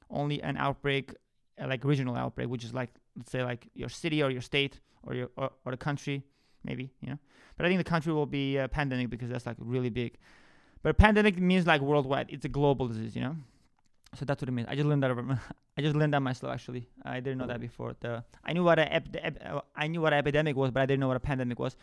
only 0.08 0.42
an 0.42 0.56
outbreak, 0.56 1.14
uh, 1.60 1.66
like 1.66 1.84
regional 1.84 2.16
outbreak, 2.16 2.48
which 2.48 2.64
is 2.64 2.72
like 2.72 2.90
let's 3.16 3.30
say 3.30 3.44
like 3.44 3.68
your 3.74 3.90
city 3.90 4.22
or 4.22 4.30
your 4.30 4.40
state 4.40 4.80
or 5.02 5.14
your 5.14 5.28
or, 5.36 5.50
or 5.66 5.72
the 5.72 5.78
country, 5.78 6.24
maybe 6.64 6.90
you 7.02 7.10
know. 7.10 7.18
But 7.58 7.66
I 7.66 7.68
think 7.68 7.80
the 7.80 7.90
country 7.90 8.14
will 8.14 8.24
be 8.24 8.56
a 8.56 8.66
pandemic 8.66 9.10
because 9.10 9.28
that's 9.28 9.44
like 9.44 9.56
really 9.58 9.90
big. 9.90 10.16
But 10.82 10.90
a 10.90 10.94
pandemic 10.94 11.38
means 11.38 11.66
like 11.66 11.82
worldwide. 11.82 12.30
It's 12.30 12.46
a 12.46 12.48
global 12.48 12.88
disease, 12.88 13.14
you 13.14 13.20
know. 13.20 13.36
So 14.14 14.24
that's 14.24 14.42
what 14.42 14.48
it 14.48 14.52
means. 14.52 14.68
I 14.68 14.74
just 14.74 14.86
learned 14.86 15.02
that. 15.02 15.10
Over, 15.10 15.40
I 15.78 15.82
just 15.82 15.94
learned 15.94 16.14
that 16.14 16.20
myself. 16.20 16.52
Actually, 16.52 16.88
I 17.04 17.20
didn't 17.20 17.38
know 17.38 17.46
that 17.46 17.60
before. 17.60 17.94
The 18.00 18.24
I 18.44 18.52
knew 18.52 18.64
what 18.64 18.78
a 18.78 18.92
ep, 18.92 19.08
ep, 19.14 19.38
uh, 19.44 19.60
I 19.76 19.86
knew 19.86 20.00
what 20.00 20.12
an 20.12 20.18
epidemic 20.18 20.56
was, 20.56 20.70
but 20.70 20.82
I 20.82 20.86
didn't 20.86 21.00
know 21.00 21.08
what 21.08 21.16
a 21.16 21.20
pandemic 21.20 21.58
was. 21.58 21.76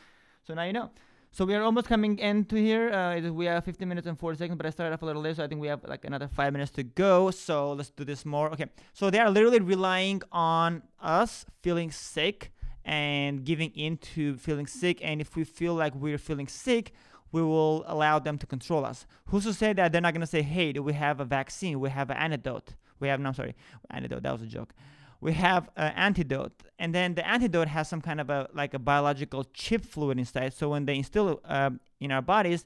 So 0.46 0.54
now 0.54 0.64
you 0.64 0.74
know. 0.74 0.92
So 1.32 1.46
we 1.46 1.54
are 1.56 1.62
almost 1.62 1.88
coming 1.88 2.18
into 2.20 2.56
here. 2.56 2.92
Uh, 2.92 3.20
we 3.32 3.46
have 3.46 3.64
15 3.64 3.88
minutes 3.88 4.08
and 4.08 4.18
40 4.18 4.38
seconds, 4.38 4.58
but 4.58 4.66
I 4.66 4.70
started 4.72 4.94
off 4.94 5.02
a 5.02 5.06
little 5.06 5.22
late, 5.22 5.36
so 5.36 5.44
I 5.44 5.48
think 5.48 5.62
we 5.62 5.68
have 5.68 5.84
like 5.84 6.06
another 6.06 6.28
five 6.28 6.52
minutes 6.54 6.72
to 6.72 6.84
go. 6.84 7.32
So 7.32 7.74
let's 7.74 7.92
do 7.92 8.04
this 8.04 8.26
more. 8.26 8.50
Okay. 8.52 8.66
So 8.94 9.10
they 9.10 9.20
are 9.20 9.30
literally 9.30 9.60
relying 9.60 10.22
on 10.32 10.84
us 11.02 11.46
feeling 11.62 11.92
sick 11.92 12.52
and 12.84 13.44
giving 13.44 13.72
into 13.76 14.38
feeling 14.38 14.66
sick. 14.66 15.00
And 15.04 15.22
if 15.22 15.36
we 15.36 15.44
feel 15.44 15.76
like 15.76 15.94
we're 15.94 16.18
feeling 16.18 16.48
sick, 16.48 16.94
we 17.32 17.42
will 17.42 17.84
allow 17.88 18.20
them 18.20 18.38
to 18.38 18.46
control 18.46 18.86
us. 18.86 19.06
Who's 19.28 19.44
to 19.44 19.54
say 19.54 19.74
that 19.74 19.92
they're 19.92 20.02
not 20.02 20.14
going 20.14 20.22
to 20.22 20.28
say, 20.28 20.42
hey, 20.42 20.72
do 20.72 20.82
we 20.82 20.94
have 20.94 21.20
a 21.20 21.26
vaccine, 21.26 21.80
we 21.80 21.90
have 21.90 22.10
an 22.10 22.18
antidote. 22.18 22.76
We 23.00 23.08
have, 23.10 23.20
no, 23.20 23.30
I'm 23.30 23.36
sorry, 23.36 23.56
antidote, 23.90 24.24
that 24.24 24.32
was 24.32 24.42
a 24.42 24.48
joke. 24.48 24.74
We 25.20 25.34
have 25.34 25.70
an 25.76 25.94
antidote. 25.96 26.64
And 26.80 26.94
then 26.94 27.16
the 27.16 27.28
antidote 27.28 27.68
has 27.68 27.88
some 27.88 28.02
kind 28.02 28.22
of 28.22 28.30
a, 28.30 28.48
like 28.54 28.74
a 28.74 28.80
biological 28.80 29.46
chip 29.54 29.86
fluid 29.86 30.20
inside. 30.20 30.54
So 30.54 30.70
when 30.70 30.86
they 30.86 30.96
instill 30.96 31.42
uh, 31.46 31.72
in 32.00 32.12
our 32.12 32.22
bodies, 32.22 32.66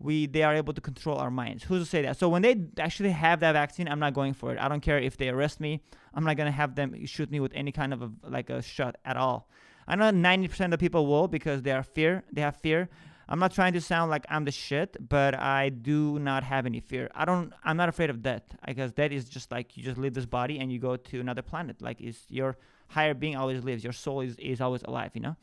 we 0.00 0.26
they 0.26 0.42
are 0.42 0.54
able 0.54 0.72
to 0.72 0.80
control 0.80 1.18
our 1.18 1.30
minds. 1.30 1.64
Who's 1.64 1.82
to 1.82 1.90
say 1.90 2.02
that? 2.02 2.16
So 2.16 2.28
when 2.28 2.42
they 2.42 2.56
actually 2.78 3.10
have 3.10 3.40
that 3.40 3.52
vaccine, 3.52 3.88
I'm 3.88 3.98
not 3.98 4.14
going 4.14 4.32
for 4.32 4.52
it. 4.52 4.58
I 4.58 4.68
don't 4.68 4.80
care 4.80 4.98
if 4.98 5.16
they 5.16 5.28
arrest 5.28 5.58
me. 5.60 5.80
I'm 6.14 6.24
not 6.24 6.36
gonna 6.36 6.52
have 6.52 6.76
them 6.76 7.04
shoot 7.06 7.30
me 7.30 7.40
with 7.40 7.52
any 7.54 7.72
kind 7.72 7.92
of 7.92 8.02
a, 8.02 8.10
like 8.22 8.48
a 8.48 8.62
shot 8.62 8.96
at 9.04 9.16
all. 9.16 9.48
I 9.88 9.96
know 9.96 10.10
90% 10.10 10.72
of 10.72 10.78
people 10.78 11.06
will 11.06 11.28
because 11.28 11.62
they 11.62 11.72
are 11.72 11.82
fear. 11.82 12.22
They 12.30 12.42
have 12.42 12.56
fear. 12.56 12.90
I'm 13.28 13.38
not 13.38 13.52
trying 13.52 13.74
to 13.74 13.80
sound 13.80 14.10
like 14.10 14.24
I'm 14.30 14.44
the 14.44 14.50
shit, 14.50 14.96
but 15.06 15.38
I 15.38 15.68
do 15.68 16.18
not 16.18 16.44
have 16.44 16.64
any 16.64 16.80
fear. 16.80 17.10
I 17.14 17.24
don't. 17.26 17.52
I'm 17.62 17.76
not 17.76 17.88
afraid 17.88 18.08
of 18.08 18.22
death 18.22 18.42
because 18.66 18.92
death 18.92 19.12
is 19.12 19.28
just 19.28 19.52
like 19.52 19.76
you 19.76 19.82
just 19.82 19.98
leave 19.98 20.14
this 20.14 20.24
body 20.24 20.58
and 20.58 20.72
you 20.72 20.78
go 20.78 20.96
to 20.96 21.20
another 21.20 21.42
planet. 21.42 21.82
Like 21.82 22.00
is 22.00 22.18
your 22.28 22.56
higher 22.88 23.12
being 23.12 23.36
always 23.36 23.62
lives. 23.62 23.84
Your 23.84 23.92
soul 23.92 24.22
is 24.22 24.36
is 24.38 24.60
always 24.60 24.82
alive. 24.82 25.10
You 25.14 25.20
know. 25.20 25.36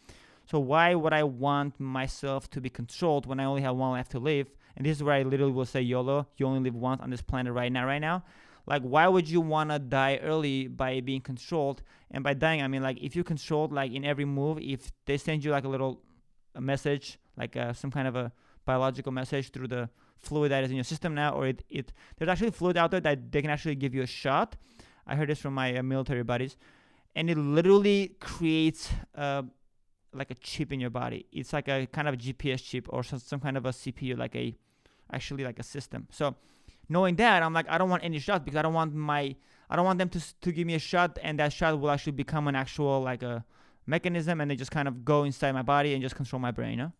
So 0.49 0.59
why 0.59 0.95
would 0.95 1.13
I 1.13 1.23
want 1.23 1.79
myself 1.79 2.49
to 2.51 2.61
be 2.61 2.69
controlled 2.69 3.25
when 3.25 3.39
I 3.39 3.45
only 3.45 3.61
have 3.61 3.75
one 3.75 3.91
life 3.91 4.09
to 4.09 4.19
live? 4.19 4.47
And 4.75 4.85
this 4.85 4.97
is 4.97 5.03
where 5.03 5.15
I 5.15 5.23
literally 5.23 5.51
will 5.51 5.65
say 5.65 5.81
YOLO. 5.81 6.27
You 6.37 6.47
only 6.47 6.59
live 6.59 6.75
once 6.75 7.01
on 7.01 7.09
this 7.09 7.21
planet 7.21 7.53
right 7.53 7.71
now. 7.71 7.85
Right 7.85 7.99
now. 7.99 8.23
Like, 8.67 8.81
why 8.81 9.07
would 9.07 9.29
you 9.29 9.41
want 9.41 9.69
to 9.69 9.77
die 9.77 10.19
early 10.23 10.67
by 10.67 10.99
being 10.99 11.21
controlled? 11.21 11.83
And 12.09 12.23
by 12.23 12.33
dying, 12.33 12.63
I 12.63 12.67
mean, 12.67 12.81
like, 12.81 12.97
if 12.99 13.15
you're 13.15 13.23
controlled, 13.23 13.71
like, 13.71 13.91
in 13.91 14.03
every 14.03 14.25
move, 14.25 14.57
if 14.59 14.91
they 15.05 15.17
send 15.17 15.43
you, 15.43 15.51
like, 15.51 15.65
a 15.65 15.67
little 15.67 16.01
message 16.59 17.19
like 17.37 17.55
uh, 17.55 17.73
some 17.73 17.91
kind 17.91 18.07
of 18.07 18.15
a 18.15 18.31
biological 18.65 19.11
message 19.11 19.51
through 19.51 19.67
the 19.67 19.89
fluid 20.17 20.51
that 20.51 20.63
is 20.63 20.69
in 20.71 20.75
your 20.75 20.83
system 20.83 21.13
now, 21.13 21.33
or 21.33 21.47
it, 21.47 21.63
it 21.69 21.93
there's 22.17 22.29
actually 22.29 22.51
fluid 22.51 22.77
out 22.77 22.91
there 22.91 22.99
that 22.99 23.31
they 23.31 23.41
can 23.41 23.51
actually 23.51 23.75
give 23.75 23.93
you 23.93 24.01
a 24.01 24.07
shot. 24.07 24.55
I 25.07 25.15
heard 25.15 25.29
this 25.29 25.39
from 25.39 25.53
my 25.53 25.77
uh, 25.77 25.83
military 25.83 26.23
buddies, 26.23 26.57
and 27.15 27.29
it 27.29 27.37
literally 27.37 28.15
creates 28.19 28.89
uh, 29.15 29.43
like 30.13 30.31
a 30.31 30.35
chip 30.35 30.71
in 30.71 30.79
your 30.79 30.89
body. 30.89 31.27
It's 31.31 31.53
like 31.53 31.67
a 31.67 31.85
kind 31.87 32.07
of 32.07 32.15
a 32.15 32.17
GPS 32.17 32.63
chip 32.63 32.87
or 32.89 33.03
some, 33.03 33.19
some 33.19 33.39
kind 33.39 33.57
of 33.57 33.65
a 33.65 33.69
CPU, 33.69 34.17
like 34.17 34.35
a 34.35 34.55
actually 35.11 35.43
like 35.43 35.59
a 35.59 35.63
system. 35.63 36.07
So 36.11 36.35
knowing 36.89 37.15
that, 37.17 37.43
I'm 37.43 37.53
like, 37.53 37.69
I 37.69 37.77
don't 37.77 37.89
want 37.89 38.03
any 38.03 38.19
shots 38.19 38.43
because 38.43 38.57
I 38.57 38.61
don't 38.61 38.73
want 38.73 38.93
my 38.93 39.35
I 39.69 39.75
don't 39.75 39.85
want 39.85 39.99
them 39.99 40.09
to 40.09 40.21
to 40.41 40.51
give 40.51 40.65
me 40.65 40.75
a 40.75 40.79
shot, 40.79 41.19
and 41.21 41.39
that 41.39 41.53
shot 41.53 41.79
will 41.79 41.91
actually 41.91 42.13
become 42.13 42.47
an 42.47 42.55
actual 42.55 43.01
like 43.01 43.23
a 43.23 43.45
mechanism, 43.85 44.41
and 44.41 44.49
they 44.49 44.55
just 44.55 44.71
kind 44.71 44.87
of 44.87 45.05
go 45.05 45.23
inside 45.23 45.51
my 45.51 45.61
body 45.61 45.93
and 45.93 46.01
just 46.01 46.15
control 46.15 46.39
my 46.39 46.51
brain. 46.51 46.71
You 46.71 46.77
know? 46.77 46.91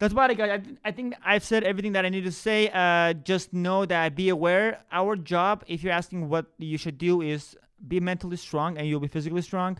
That's 0.00 0.12
about 0.12 0.30
it, 0.30 0.38
guys. 0.38 0.50
I, 0.50 0.58
th- 0.58 0.76
I 0.82 0.92
think 0.92 1.14
I've 1.22 1.44
said 1.44 1.62
everything 1.62 1.92
that 1.92 2.06
I 2.06 2.08
need 2.08 2.24
to 2.24 2.32
say. 2.32 2.70
Uh, 2.72 3.12
just 3.12 3.52
know 3.52 3.84
that 3.84 4.16
be 4.16 4.30
aware. 4.30 4.80
Our 4.90 5.14
job, 5.14 5.62
if 5.66 5.84
you're 5.84 5.92
asking 5.92 6.30
what 6.30 6.46
you 6.58 6.78
should 6.78 6.96
do, 6.96 7.20
is 7.20 7.54
be 7.86 8.00
mentally 8.00 8.38
strong 8.38 8.78
and 8.78 8.88
you'll 8.88 9.00
be 9.00 9.08
physically 9.08 9.42
strong. 9.42 9.78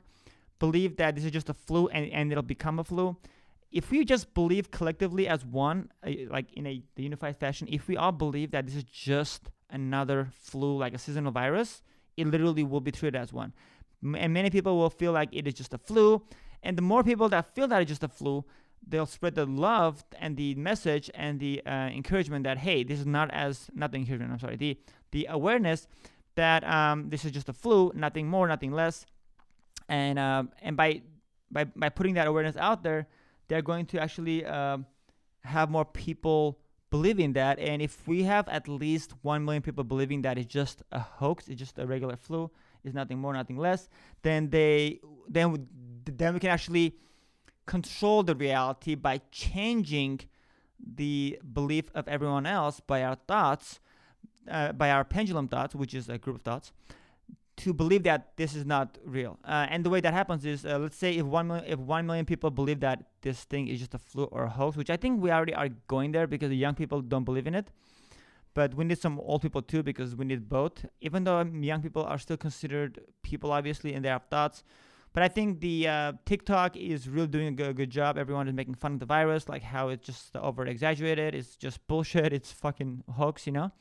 Believe 0.58 0.96
that 0.98 1.14
this 1.14 1.24
is 1.24 1.30
just 1.30 1.48
a 1.48 1.54
flu 1.54 1.88
and, 1.88 2.12
and 2.12 2.30
it'll 2.30 2.42
become 2.42 2.78
a 2.78 2.84
flu. 2.84 3.16
If 3.72 3.90
we 3.90 4.04
just 4.04 4.34
believe 4.34 4.70
collectively 4.70 5.26
as 5.26 5.42
one, 5.44 5.90
uh, 6.06 6.10
like 6.28 6.52
in 6.52 6.66
a 6.66 6.82
unified 6.96 7.38
fashion, 7.38 7.66
if 7.70 7.88
we 7.88 7.96
all 7.96 8.12
believe 8.12 8.50
that 8.50 8.66
this 8.66 8.76
is 8.76 8.84
just 8.84 9.48
another 9.70 10.28
flu, 10.38 10.76
like 10.76 10.92
a 10.92 10.98
seasonal 10.98 11.32
virus, 11.32 11.82
it 12.18 12.26
literally 12.26 12.62
will 12.62 12.80
be 12.80 12.90
treated 12.92 13.18
as 13.18 13.32
one. 13.32 13.54
And 14.02 14.34
many 14.34 14.50
people 14.50 14.76
will 14.76 14.90
feel 14.90 15.12
like 15.12 15.30
it 15.32 15.46
is 15.46 15.54
just 15.54 15.72
a 15.72 15.78
flu. 15.78 16.22
And 16.62 16.76
the 16.76 16.82
more 16.82 17.02
people 17.02 17.30
that 17.30 17.54
feel 17.54 17.68
that 17.68 17.80
it's 17.80 17.88
just 17.88 18.04
a 18.04 18.08
flu, 18.08 18.44
they'll 18.86 19.06
spread 19.06 19.34
the 19.34 19.46
love 19.46 20.04
and 20.18 20.36
the 20.36 20.54
message 20.56 21.10
and 21.14 21.38
the 21.38 21.62
uh, 21.66 21.88
encouragement 21.88 22.44
that 22.44 22.58
hey 22.58 22.82
this 22.82 22.98
is 22.98 23.06
not 23.06 23.30
as 23.32 23.70
not 23.74 23.92
the 23.92 23.98
encouragement 23.98 24.32
i'm 24.32 24.38
sorry 24.38 24.56
the 24.56 24.76
the 25.12 25.26
awareness 25.30 25.86
that 26.36 26.64
um, 26.64 27.10
this 27.10 27.24
is 27.24 27.32
just 27.32 27.48
a 27.48 27.52
flu 27.52 27.92
nothing 27.94 28.26
more 28.28 28.46
nothing 28.48 28.72
less. 28.72 29.06
And 29.88 30.18
um, 30.18 30.50
and 30.62 30.76
by 30.76 31.02
by 31.50 31.64
by 31.64 31.88
putting 31.88 32.14
that 32.14 32.26
awareness 32.26 32.56
out 32.56 32.82
there 32.82 33.08
they're 33.48 33.62
going 33.62 33.86
to 33.86 34.00
actually 34.00 34.44
uh, 34.44 34.78
have 35.42 35.70
more 35.70 35.84
people 35.84 36.60
believing 36.90 37.32
that. 37.32 37.58
And 37.58 37.82
if 37.82 38.06
we 38.06 38.22
have 38.22 38.48
at 38.48 38.68
least 38.68 39.12
1 39.22 39.44
million 39.44 39.62
people 39.62 39.84
believing 39.84 40.22
that 40.22 40.38
it's 40.38 40.52
just 40.52 40.82
a 40.92 41.00
hoax 41.00 41.48
it's 41.48 41.58
just 41.58 41.78
a 41.78 41.86
regular 41.86 42.16
flu 42.16 42.50
it's 42.84 42.94
nothing 42.94 43.18
more 43.18 43.34
nothing 43.34 43.58
less 43.58 43.88
then 44.22 44.48
they 44.48 45.00
then 45.28 45.68
then 46.06 46.32
we 46.34 46.40
can 46.40 46.50
actually 46.50 46.96
control 47.70 48.24
the 48.24 48.34
reality 48.34 48.96
by 48.96 49.20
changing 49.30 50.20
the 51.02 51.38
belief 51.52 51.84
of 51.94 52.08
everyone 52.08 52.44
else 52.44 52.80
by 52.80 53.04
our 53.04 53.14
thoughts, 53.14 53.78
uh, 54.50 54.72
by 54.72 54.90
our 54.90 55.04
pendulum 55.04 55.46
thoughts, 55.46 55.72
which 55.72 55.94
is 55.94 56.08
a 56.08 56.18
group 56.18 56.36
of 56.36 56.42
thoughts, 56.42 56.72
to 57.56 57.72
believe 57.72 58.02
that 58.02 58.36
this 58.36 58.56
is 58.56 58.64
not 58.66 58.98
real. 59.04 59.38
Uh, 59.44 59.66
and 59.70 59.84
the 59.84 59.90
way 59.90 60.00
that 60.00 60.12
happens 60.12 60.44
is, 60.44 60.66
uh, 60.66 60.78
let's 60.78 60.96
say 60.96 61.16
if 61.16 61.24
one 61.24 61.46
million, 61.46 61.64
if 61.74 61.78
one 61.78 62.04
million 62.08 62.26
people 62.26 62.50
believe 62.50 62.80
that 62.80 63.04
this 63.22 63.44
thing 63.44 63.68
is 63.68 63.78
just 63.78 63.94
a 63.94 63.98
flu 63.98 64.24
or 64.24 64.42
a 64.44 64.50
hoax, 64.50 64.76
which 64.76 64.90
I 64.90 64.96
think 64.96 65.22
we 65.22 65.30
already 65.30 65.54
are 65.54 65.68
going 65.86 66.10
there 66.10 66.26
because 66.26 66.48
the 66.48 66.56
young 66.56 66.74
people 66.74 67.00
don't 67.00 67.24
believe 67.24 67.46
in 67.46 67.54
it. 67.54 67.68
But 68.52 68.74
we 68.74 68.84
need 68.84 68.98
some 68.98 69.20
old 69.20 69.42
people 69.42 69.62
too 69.62 69.84
because 69.84 70.16
we 70.16 70.24
need 70.24 70.48
both. 70.48 70.84
Even 71.00 71.22
though 71.22 71.40
young 71.42 71.82
people 71.82 72.02
are 72.02 72.18
still 72.18 72.36
considered 72.36 73.00
people, 73.22 73.52
obviously, 73.52 73.94
and 73.94 74.04
they 74.04 74.08
have 74.08 74.24
thoughts 74.24 74.64
but 75.12 75.22
I 75.22 75.28
think 75.28 75.60
the 75.60 75.88
uh, 75.88 76.12
TikTok 76.24 76.76
is 76.76 77.08
really 77.08 77.26
doing 77.26 77.48
a 77.48 77.52
good, 77.52 77.76
good, 77.76 77.90
job. 77.90 78.16
Everyone 78.16 78.46
is 78.46 78.54
making 78.54 78.74
fun 78.74 78.94
of 78.94 79.00
the 79.00 79.06
virus, 79.06 79.48
like 79.48 79.62
how 79.62 79.88
it's 79.88 80.06
just 80.06 80.36
over 80.36 80.64
exaggerated. 80.66 81.34
It's 81.34 81.56
just 81.56 81.86
bullshit. 81.88 82.32
It's 82.40 82.52
fucking 82.52 83.04
hoax, 83.16 83.46
you 83.46 83.52
know? 83.52 83.72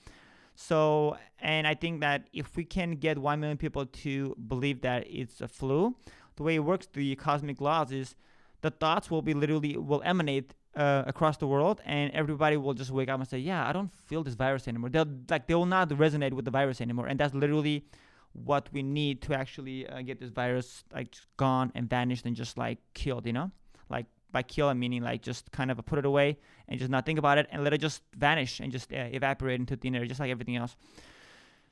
So, 0.55 1.17
and 1.39 1.65
I 1.67 1.75
think 1.75 2.01
that 2.01 2.27
if 2.33 2.57
we 2.57 2.65
can 2.65 2.91
get 2.91 3.17
1 3.17 3.39
million 3.39 3.57
people 3.57 3.85
to 3.85 4.35
believe 4.47 4.81
that 4.81 5.05
it's 5.07 5.39
a 5.39 5.47
flu, 5.47 5.95
the 6.35 6.43
way 6.43 6.55
it 6.55 6.59
works, 6.59 6.87
the 6.91 7.15
cosmic 7.15 7.61
laws 7.61 7.91
is 7.91 8.15
the 8.61 8.71
thoughts 8.71 9.09
will 9.09 9.21
be 9.21 9.33
literally, 9.33 9.77
will 9.77 10.01
emanate 10.03 10.55
uh, 10.75 11.03
across 11.07 11.37
the 11.37 11.47
world 11.47 11.81
and 11.85 12.11
everybody 12.13 12.57
will 12.57 12.73
just 12.73 12.91
wake 12.91 13.09
up 13.09 13.19
and 13.19 13.29
say, 13.29 13.37
yeah, 13.37 13.67
I 13.67 13.71
don't 13.71 13.93
feel 14.07 14.23
this 14.23 14.33
virus 14.33 14.67
anymore. 14.67 14.89
They'll 14.89 15.07
like, 15.29 15.47
they 15.47 15.55
will 15.55 15.65
not 15.65 15.89
resonate 15.89 16.33
with 16.33 16.45
the 16.45 16.51
virus 16.51 16.81
anymore. 16.81 17.07
And 17.07 17.19
that's 17.19 17.33
literally 17.33 17.85
what 18.33 18.69
we 18.71 18.83
need 18.83 19.21
to 19.23 19.33
actually 19.33 19.87
uh, 19.87 20.01
get 20.01 20.19
this 20.19 20.29
virus 20.29 20.83
like 20.93 21.15
gone 21.37 21.71
and 21.75 21.89
vanished 21.89 22.25
and 22.25 22.35
just 22.35 22.57
like 22.57 22.77
killed 22.93 23.25
you 23.25 23.33
know? 23.33 23.51
Like 23.89 24.05
by 24.31 24.43
kill 24.43 24.69
i'm 24.69 24.79
meaning 24.79 25.01
like 25.01 25.21
just 25.21 25.51
kind 25.51 25.71
of 25.71 25.83
put 25.85 25.97
it 25.97 26.05
away 26.05 26.37
and 26.67 26.79
just 26.79 26.91
not 26.91 27.05
think 27.05 27.17
about 27.19 27.37
it 27.37 27.47
and 27.51 27.63
let 27.63 27.73
it 27.73 27.79
just 27.79 28.03
vanish 28.15 28.59
and 28.59 28.71
just 28.71 28.93
uh, 28.93 28.97
evaporate 29.11 29.59
into 29.59 29.75
thin 29.75 29.95
air 29.95 30.05
just 30.05 30.19
like 30.19 30.31
everything 30.31 30.55
else. 30.55 30.75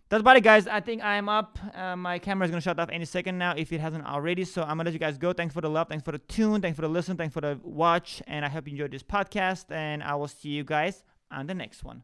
That's 0.09 0.21
about 0.21 0.37
it 0.37 0.41
guys. 0.41 0.67
I 0.67 0.79
think 0.79 1.03
i'm 1.03 1.29
up. 1.29 1.59
Uh, 1.75 1.95
my 1.95 2.17
camera 2.17 2.45
is 2.45 2.51
going 2.51 2.61
to 2.61 2.63
shut 2.63 2.79
off 2.79 2.89
any 2.91 3.05
second 3.05 3.37
now 3.37 3.53
if 3.55 3.71
it 3.73 3.79
hasn't 3.79 4.05
already. 4.05 4.45
So 4.45 4.61
i'm 4.61 4.77
going 4.77 4.79
to 4.79 4.83
let 4.85 4.93
you 4.93 4.99
guys 4.99 5.17
go. 5.17 5.33
Thanks 5.33 5.53
for 5.53 5.61
the 5.61 5.69
love. 5.69 5.89
Thanks 5.89 6.03
for 6.03 6.11
the 6.11 6.19
tune. 6.19 6.61
Thanks 6.61 6.75
for 6.75 6.81
the 6.81 6.89
listen. 6.89 7.17
Thanks 7.17 7.33
for 7.33 7.41
the 7.41 7.59
watch. 7.61 8.21
And 8.25 8.43
i 8.43 8.49
hope 8.49 8.67
you 8.67 8.71
enjoyed 8.71 8.91
this 8.91 9.03
podcast. 9.03 9.65
And 9.69 10.01
i 10.01 10.15
will 10.15 10.27
see 10.27 10.49
you 10.49 10.63
guys 10.63 11.03
on 11.29 11.45
the 11.45 11.53
next 11.53 11.83
one 11.83 12.03